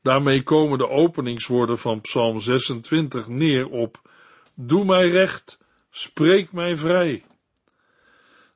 Daarmee 0.01 0.43
komen 0.43 0.77
de 0.77 0.89
openingswoorden 0.89 1.77
van 1.77 2.01
Psalm 2.01 2.39
26 2.39 3.27
neer 3.27 3.69
op: 3.69 4.01
Doe 4.53 4.85
mij 4.85 5.09
recht, 5.09 5.57
spreek 5.89 6.51
mij 6.51 6.77
vrij. 6.77 7.23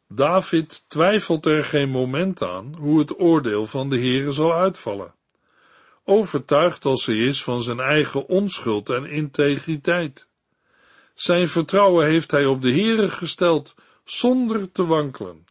David 0.08 0.84
twijfelt 0.88 1.46
er 1.46 1.64
geen 1.64 1.90
moment 1.90 2.42
aan 2.42 2.76
hoe 2.80 3.00
het 3.00 3.20
oordeel 3.20 3.66
van 3.66 3.90
de 3.90 3.98
Heere 3.98 4.32
zal 4.32 4.54
uitvallen. 4.54 5.14
Overtuigd 6.04 6.86
als 6.86 7.06
hij 7.06 7.18
is 7.18 7.44
van 7.44 7.62
zijn 7.62 7.80
eigen 7.80 8.28
onschuld 8.28 8.90
en 8.90 9.06
integriteit. 9.06 10.28
Zijn 11.14 11.48
vertrouwen 11.48 12.06
heeft 12.06 12.32
hij 12.32 12.46
op 12.46 12.62
de 12.62 12.72
Heere 12.72 13.10
gesteld, 13.10 13.76
zonder 14.04 14.72
te 14.72 14.86
wankelen. 14.86 15.46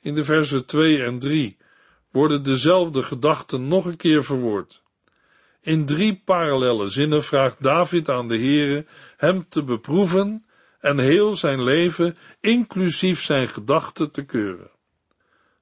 In 0.00 0.14
de 0.14 0.24
versen 0.24 0.66
2 0.66 1.04
en 1.04 1.18
3 1.18 1.56
worden 2.10 2.42
dezelfde 2.42 3.02
gedachten 3.02 3.68
nog 3.68 3.84
een 3.84 3.96
keer 3.96 4.24
verwoord. 4.24 4.82
In 5.60 5.84
drie 5.86 6.22
parallelle 6.24 6.88
zinnen 6.88 7.22
vraagt 7.22 7.62
David 7.62 8.08
aan 8.08 8.28
de 8.28 8.38
Heere 8.38 8.86
hem 9.16 9.48
te 9.48 9.62
beproeven 9.62 10.44
en 10.80 10.98
heel 10.98 11.34
zijn 11.34 11.62
leven, 11.62 12.16
inclusief 12.40 13.20
zijn 13.20 13.48
gedachten, 13.48 14.10
te 14.10 14.24
keuren. 14.24 14.70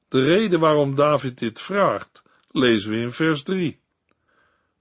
De 0.09 0.25
reden 0.25 0.61
waarom 0.61 0.95
David 0.95 1.39
dit 1.39 1.61
vraagt, 1.61 2.23
lezen 2.51 2.91
we 2.91 2.97
in 2.97 3.13
vers 3.13 3.43
3. 3.43 3.81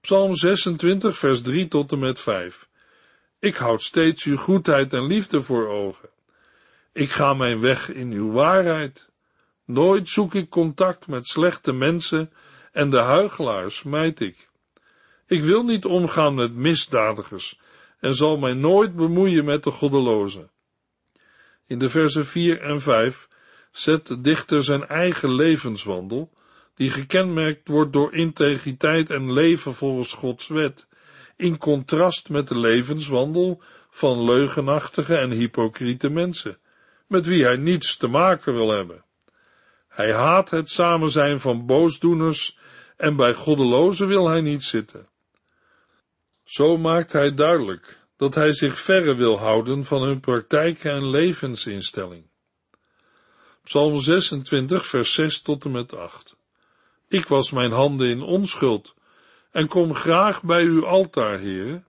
Psalm 0.00 0.36
26, 0.36 1.18
vers 1.18 1.42
3 1.42 1.68
tot 1.68 1.92
en 1.92 1.98
met 1.98 2.20
5. 2.20 2.68
Ik 3.38 3.56
houd 3.56 3.82
steeds 3.82 4.24
uw 4.24 4.36
goedheid 4.36 4.92
en 4.92 5.06
liefde 5.06 5.42
voor 5.42 5.68
ogen. 5.68 6.08
Ik 6.92 7.10
ga 7.10 7.34
mijn 7.34 7.60
weg 7.60 7.92
in 7.92 8.12
uw 8.12 8.30
waarheid. 8.30 9.08
Nooit 9.68 10.08
zoek 10.08 10.34
ik 10.34 10.50
contact 10.50 11.06
met 11.06 11.26
slechte 11.26 11.72
mensen 11.72 12.32
en 12.72 12.90
de 12.90 12.98
huigelaars 12.98 13.82
mijt 13.82 14.20
ik. 14.20 14.48
Ik 15.26 15.42
wil 15.42 15.62
niet 15.62 15.84
omgaan 15.84 16.34
met 16.34 16.54
misdadigers 16.54 17.60
en 18.00 18.14
zal 18.14 18.38
mij 18.38 18.54
nooit 18.54 18.96
bemoeien 18.96 19.44
met 19.44 19.64
de 19.64 19.70
goddelozen. 19.70 20.50
In 21.66 21.78
de 21.78 21.88
versen 21.88 22.26
4 22.26 22.60
en 22.60 22.80
5 22.80 23.28
zet 23.72 24.06
de 24.06 24.20
dichter 24.20 24.62
zijn 24.62 24.86
eigen 24.86 25.34
levenswandel, 25.34 26.32
die 26.74 26.90
gekenmerkt 26.90 27.68
wordt 27.68 27.92
door 27.92 28.14
integriteit 28.14 29.10
en 29.10 29.32
leven 29.32 29.74
volgens 29.74 30.12
Gods 30.14 30.48
wet, 30.48 30.88
in 31.36 31.58
contrast 31.58 32.28
met 32.28 32.48
de 32.48 32.58
levenswandel 32.58 33.62
van 33.90 34.24
leugenachtige 34.24 35.16
en 35.16 35.30
hypocriete 35.30 36.08
mensen, 36.08 36.58
met 37.06 37.26
wie 37.26 37.44
hij 37.44 37.56
niets 37.56 37.96
te 37.96 38.06
maken 38.06 38.54
wil 38.54 38.70
hebben. 38.70 39.06
Hij 39.98 40.12
haat 40.12 40.50
het 40.50 40.70
samen 40.70 41.10
zijn 41.10 41.40
van 41.40 41.66
boosdoeners 41.66 42.58
en 42.96 43.16
bij 43.16 43.34
goddelozen 43.34 44.08
wil 44.08 44.28
hij 44.28 44.40
niet 44.40 44.64
zitten. 44.64 45.08
Zo 46.44 46.76
maakt 46.76 47.12
hij 47.12 47.34
duidelijk 47.34 47.98
dat 48.16 48.34
hij 48.34 48.52
zich 48.52 48.78
verre 48.78 49.14
wil 49.14 49.38
houden 49.38 49.84
van 49.84 50.02
hun 50.02 50.20
praktijken 50.20 50.90
en 50.90 51.10
levensinstelling. 51.10 52.24
Psalm 53.62 53.98
26, 53.98 54.86
vers 54.86 55.14
6 55.14 55.42
tot 55.42 55.64
en 55.64 55.70
met 55.70 55.94
8. 55.94 56.36
Ik 57.08 57.26
was 57.26 57.50
mijn 57.50 57.72
handen 57.72 58.08
in 58.08 58.22
onschuld 58.22 58.94
en 59.50 59.68
kom 59.68 59.94
graag 59.94 60.42
bij 60.42 60.62
uw 60.62 60.86
altaar, 60.86 61.38
heren. 61.38 61.86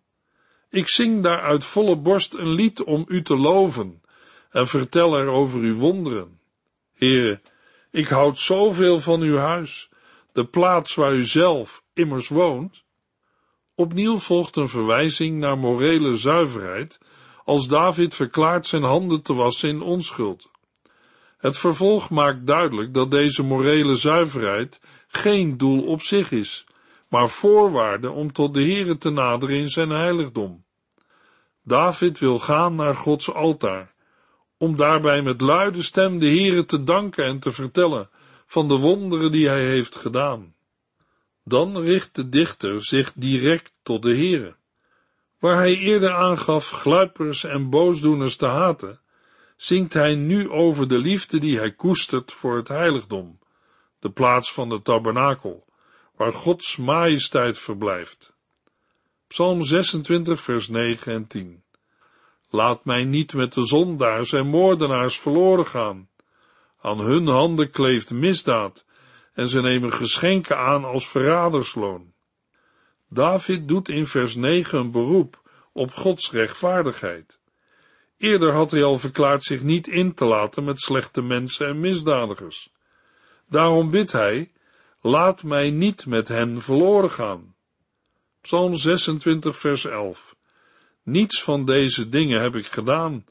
Ik 0.69 0.87
zing 0.87 1.23
daar 1.23 1.41
uit 1.41 1.63
volle 1.63 1.95
borst 1.95 2.33
een 2.33 2.53
lied 2.53 2.83
om 2.83 3.05
u 3.07 3.21
te 3.21 3.35
loven 3.35 4.01
en 4.49 4.67
vertel 4.67 5.17
er 5.17 5.27
over 5.27 5.59
uw 5.59 5.77
wonderen. 5.77 6.39
Heren, 6.93 7.41
ik 7.91 8.07
houd 8.07 8.39
zoveel 8.39 8.99
van 8.99 9.21
uw 9.21 9.37
huis, 9.37 9.89
de 10.31 10.45
plaats 10.45 10.95
waar 10.95 11.13
u 11.13 11.25
zelf 11.25 11.83
immers 11.93 12.27
woont. 12.27 12.83
Opnieuw 13.75 14.17
volgt 14.17 14.55
een 14.55 14.69
verwijzing 14.69 15.39
naar 15.39 15.57
morele 15.57 16.17
zuiverheid, 16.17 16.99
als 17.43 17.67
David 17.67 18.15
verklaart 18.15 18.67
zijn 18.67 18.83
handen 18.83 19.21
te 19.21 19.33
wassen 19.33 19.69
in 19.69 19.81
onschuld. 19.81 20.49
Het 21.37 21.57
vervolg 21.57 22.09
maakt 22.09 22.47
duidelijk 22.47 22.93
dat 22.93 23.11
deze 23.11 23.43
morele 23.43 23.95
zuiverheid 23.95 24.81
geen 25.07 25.57
doel 25.57 25.83
op 25.83 26.01
zich 26.01 26.31
is, 26.31 26.65
maar 27.07 27.29
voorwaarde 27.29 28.11
om 28.11 28.33
tot 28.33 28.53
de 28.53 28.61
Heere 28.61 28.97
te 28.97 29.09
naderen 29.09 29.55
in 29.55 29.69
zijn 29.69 29.89
heiligdom. 29.89 30.63
David 31.63 32.19
wil 32.19 32.39
gaan 32.39 32.75
naar 32.75 32.95
Gods 32.95 33.33
altaar, 33.33 33.93
om 34.59 34.75
daarbij 34.75 35.21
met 35.21 35.41
luide 35.41 35.81
stem 35.81 36.19
de 36.19 36.25
Heere 36.25 36.65
te 36.65 36.83
danken 36.83 37.25
en 37.25 37.39
te 37.39 37.51
vertellen 37.51 38.09
van 38.45 38.67
de 38.67 38.77
wonderen 38.77 39.31
die 39.31 39.47
hij 39.47 39.65
heeft 39.65 39.95
gedaan. 39.95 40.55
Dan 41.43 41.77
richt 41.77 42.15
de 42.15 42.29
dichter 42.29 42.85
zich 42.85 43.13
direct 43.13 43.73
tot 43.83 44.03
de 44.03 44.15
Heere. 44.15 44.55
Waar 45.39 45.55
hij 45.55 45.77
eerder 45.77 46.13
aangaf 46.13 46.69
gluipers 46.69 47.43
en 47.43 47.69
boosdoeners 47.69 48.35
te 48.35 48.47
haten, 48.47 48.99
zingt 49.57 49.93
hij 49.93 50.15
nu 50.15 50.49
over 50.49 50.87
de 50.87 50.97
liefde 50.97 51.39
die 51.39 51.57
hij 51.57 51.71
koestert 51.71 52.31
voor 52.31 52.55
het 52.55 52.67
heiligdom, 52.67 53.39
de 53.99 54.11
plaats 54.11 54.53
van 54.53 54.69
de 54.69 54.81
tabernakel, 54.81 55.65
waar 56.15 56.33
Gods 56.33 56.77
majesteit 56.77 57.57
verblijft. 57.57 58.33
Psalm 59.27 59.63
26, 59.63 60.41
vers 60.41 60.67
9 60.67 61.13
en 61.13 61.27
10. 61.27 61.63
Laat 62.49 62.85
mij 62.85 63.03
niet 63.03 63.33
met 63.33 63.53
de 63.53 63.65
zondaars 63.65 64.33
en 64.33 64.47
moordenaars 64.47 65.19
verloren 65.19 65.65
gaan. 65.65 66.09
Aan 66.81 66.99
hun 66.99 67.27
handen 67.27 67.69
kleeft 67.69 68.11
misdaad 68.11 68.85
en 69.33 69.47
ze 69.47 69.61
nemen 69.61 69.93
geschenken 69.93 70.57
aan 70.57 70.83
als 70.83 71.07
verradersloon. 71.07 72.13
David 73.09 73.67
doet 73.67 73.89
in 73.89 74.07
vers 74.07 74.35
9 74.35 74.79
een 74.79 74.91
beroep 74.91 75.41
op 75.73 75.91
Gods 75.91 76.31
rechtvaardigheid. 76.31 77.39
Eerder 78.17 78.53
had 78.53 78.71
hij 78.71 78.83
al 78.83 78.97
verklaard 78.97 79.43
zich 79.43 79.61
niet 79.61 79.87
in 79.87 80.13
te 80.13 80.25
laten 80.25 80.63
met 80.63 80.81
slechte 80.81 81.21
mensen 81.21 81.67
en 81.67 81.79
misdadigers. 81.79 82.71
Daarom 83.49 83.89
bidt 83.89 84.11
hij, 84.11 84.51
laat 85.01 85.43
mij 85.43 85.69
niet 85.69 86.05
met 86.05 86.27
hen 86.27 86.61
verloren 86.61 87.11
gaan. 87.11 87.55
Psalm 88.41 88.75
26 88.75 89.57
vers 89.57 89.85
11 89.85 90.37
Niets 91.09 91.43
van 91.43 91.65
deze 91.65 92.09
dingen 92.09 92.41
heb 92.41 92.55
ik 92.55 92.65
gedaan. 92.65 93.25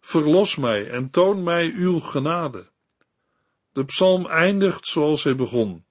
Verlos 0.00 0.56
mij 0.56 0.90
en 0.90 1.10
toon 1.10 1.42
mij 1.42 1.72
uw 1.74 1.98
genade. 1.98 2.70
De 3.72 3.84
psalm 3.84 4.26
eindigt 4.26 4.86
zoals 4.86 5.24
hij 5.24 5.34
begon, 5.34 5.84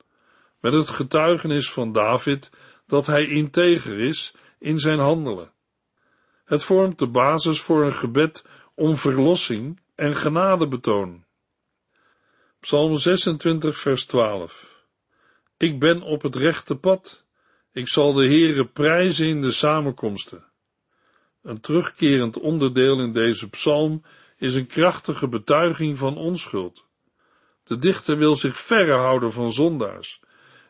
met 0.59 0.73
het 0.73 0.89
getuigenis 0.89 1.71
van 1.71 1.91
David 1.91 2.49
dat 2.87 3.05
hij 3.05 3.25
integer 3.25 3.99
is 3.99 4.33
in 4.59 4.79
zijn 4.79 4.99
handelen. 4.99 5.51
Het 6.45 6.63
vormt 6.63 6.99
de 6.99 7.07
basis 7.07 7.61
voor 7.61 7.83
een 7.85 7.93
gebed 7.93 8.45
om 8.75 8.97
verlossing 8.97 9.79
en 9.95 10.15
genadebetoon. 10.15 11.23
Psalm 12.59 12.97
26 12.97 13.77
vers 13.77 14.05
12 14.05 14.83
Ik 15.57 15.79
ben 15.79 16.01
op 16.01 16.21
het 16.21 16.35
rechte 16.35 16.75
pad. 16.75 17.25
Ik 17.71 17.87
zal 17.87 18.13
de 18.13 18.25
Heere 18.25 18.65
prijzen 18.65 19.27
in 19.27 19.41
de 19.41 19.51
samenkomsten. 19.51 20.50
Een 21.41 21.61
terugkerend 21.61 22.39
onderdeel 22.39 22.99
in 22.99 23.13
deze 23.13 23.49
psalm 23.49 24.03
is 24.37 24.55
een 24.55 24.67
krachtige 24.67 25.27
betuiging 25.27 25.97
van 25.97 26.17
onschuld. 26.17 26.85
De 27.63 27.77
dichter 27.77 28.17
wil 28.17 28.35
zich 28.35 28.57
verre 28.57 28.93
houden 28.93 29.31
van 29.31 29.51
zondaars 29.51 30.19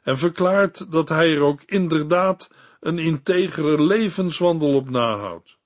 en 0.03 0.17
verklaart 0.17 0.91
dat 0.91 1.10
hij 1.10 1.36
er 1.36 1.41
ook 1.41 1.62
inderdaad 1.65 2.51
een 2.79 2.99
integere 2.99 3.84
levenswandel 3.84 4.73
op 4.75 4.89
nahoudt. 4.89 5.57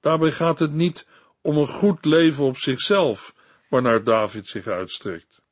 Daarbij 0.00 0.32
gaat 0.32 0.58
het 0.58 0.72
niet 0.72 1.06
om 1.40 1.56
een 1.56 1.66
goed 1.66 2.04
leven 2.04 2.44
op 2.44 2.56
zichzelf, 2.56 3.34
waarnaar 3.68 4.04
David 4.04 4.46
zich 4.46 4.66
uitstrekt. 4.66 5.42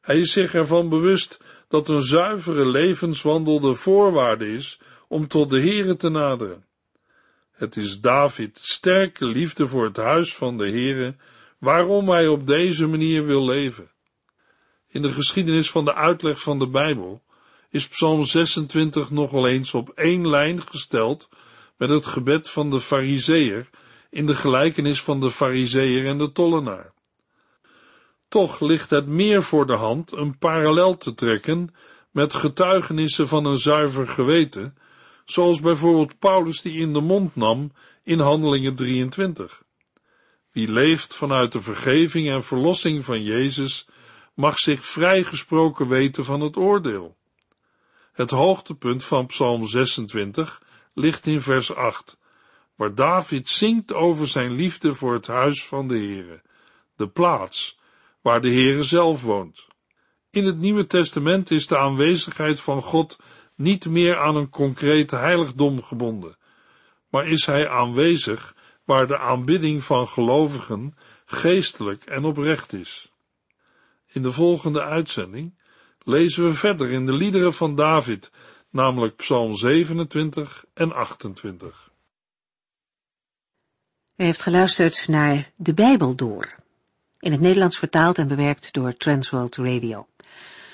Hij 0.00 0.18
is 0.18 0.32
zich 0.32 0.54
ervan 0.54 0.88
bewust 0.88 1.40
dat 1.68 1.88
een 1.88 2.02
zuivere 2.02 2.66
levenswandel 2.66 3.60
de 3.60 3.74
voorwaarde 3.74 4.54
is 4.54 4.80
om 5.08 5.28
tot 5.28 5.50
de 5.50 5.60
Here 5.60 5.96
te 5.96 6.08
naderen. 6.08 6.66
Het 7.62 7.76
is 7.76 8.00
David 8.00 8.58
sterke 8.58 9.24
liefde 9.24 9.66
voor 9.66 9.84
het 9.84 9.96
huis 9.96 10.34
van 10.34 10.58
de 10.58 10.70
Here, 10.70 11.14
waarom 11.58 12.08
hij 12.08 12.28
op 12.28 12.46
deze 12.46 12.86
manier 12.86 13.26
wil 13.26 13.44
leven. 13.44 13.90
In 14.88 15.02
de 15.02 15.12
geschiedenis 15.12 15.70
van 15.70 15.84
de 15.84 15.94
uitleg 15.94 16.42
van 16.42 16.58
de 16.58 16.68
Bijbel 16.68 17.22
is 17.70 17.88
Psalm 17.88 18.24
26 18.24 19.10
nogal 19.10 19.46
eens 19.46 19.74
op 19.74 19.88
één 19.88 20.28
lijn 20.28 20.62
gesteld 20.62 21.28
met 21.76 21.88
het 21.88 22.06
gebed 22.06 22.50
van 22.50 22.70
de 22.70 22.80
Fariseer 22.80 23.68
in 24.10 24.26
de 24.26 24.34
gelijkenis 24.34 25.02
van 25.02 25.20
de 25.20 25.30
Fariseer 25.30 26.06
en 26.06 26.18
de 26.18 26.32
tollenaar. 26.32 26.92
Toch 28.28 28.60
ligt 28.60 28.90
het 28.90 29.06
meer 29.06 29.42
voor 29.42 29.66
de 29.66 29.76
hand 29.76 30.12
een 30.12 30.38
parallel 30.38 30.96
te 30.96 31.14
trekken 31.14 31.74
met 32.10 32.34
getuigenissen 32.34 33.28
van 33.28 33.44
een 33.44 33.58
zuiver 33.58 34.08
geweten, 34.08 34.76
zoals 35.24 35.60
bijvoorbeeld 35.60 36.18
Paulus 36.18 36.62
die 36.62 36.80
in 36.80 36.92
de 36.92 37.00
mond 37.00 37.36
nam 37.36 37.72
in 38.02 38.18
Handelingen 38.18 38.74
23. 38.74 39.62
Wie 40.52 40.68
leeft 40.68 41.14
vanuit 41.14 41.52
de 41.52 41.60
vergeving 41.60 42.28
en 42.30 42.44
verlossing 42.44 43.04
van 43.04 43.22
Jezus, 43.22 43.86
mag 44.34 44.58
zich 44.58 44.86
vrijgesproken 44.86 45.88
weten 45.88 46.24
van 46.24 46.40
het 46.40 46.56
oordeel. 46.56 47.16
Het 48.12 48.30
hoogtepunt 48.30 49.04
van 49.04 49.26
Psalm 49.26 49.66
26 49.66 50.62
ligt 50.94 51.26
in 51.26 51.40
vers 51.40 51.74
8, 51.74 52.18
waar 52.76 52.94
David 52.94 53.48
zingt 53.48 53.92
over 53.92 54.26
zijn 54.26 54.52
liefde 54.52 54.94
voor 54.94 55.12
het 55.12 55.26
huis 55.26 55.64
van 55.64 55.88
de 55.88 55.94
Heere, 55.94 56.42
de 56.96 57.08
plaats 57.08 57.78
waar 58.20 58.40
de 58.40 58.48
Heere 58.48 58.82
zelf 58.82 59.22
woont. 59.22 59.66
In 60.30 60.44
het 60.44 60.58
Nieuwe 60.58 60.86
Testament 60.86 61.50
is 61.50 61.66
de 61.66 61.78
aanwezigheid 61.78 62.60
van 62.60 62.82
God 62.82 63.18
niet 63.62 63.86
meer 63.86 64.18
aan 64.18 64.36
een 64.36 64.48
concreet 64.48 65.10
heiligdom 65.10 65.82
gebonden, 65.82 66.36
maar 67.08 67.28
is 67.28 67.46
hij 67.46 67.68
aanwezig 67.68 68.54
waar 68.84 69.06
de 69.06 69.18
aanbidding 69.18 69.84
van 69.84 70.08
gelovigen 70.08 70.96
geestelijk 71.24 72.04
en 72.04 72.24
oprecht 72.24 72.72
is. 72.72 73.12
In 74.06 74.22
de 74.22 74.32
volgende 74.32 74.82
uitzending 74.82 75.58
lezen 76.02 76.44
we 76.44 76.54
verder 76.54 76.90
in 76.90 77.06
de 77.06 77.12
liederen 77.12 77.54
van 77.54 77.74
David, 77.74 78.30
namelijk 78.70 79.16
Psalm 79.16 79.54
27 79.54 80.64
en 80.74 80.92
28. 80.92 81.90
U 84.16 84.24
heeft 84.24 84.42
geluisterd 84.42 85.08
naar 85.08 85.52
De 85.56 85.74
Bijbel 85.74 86.14
Door, 86.14 86.54
in 87.18 87.32
het 87.32 87.40
Nederlands 87.40 87.78
vertaald 87.78 88.18
en 88.18 88.28
bewerkt 88.28 88.72
door 88.72 88.96
Transworld 88.96 89.56
Radio. 89.56 90.06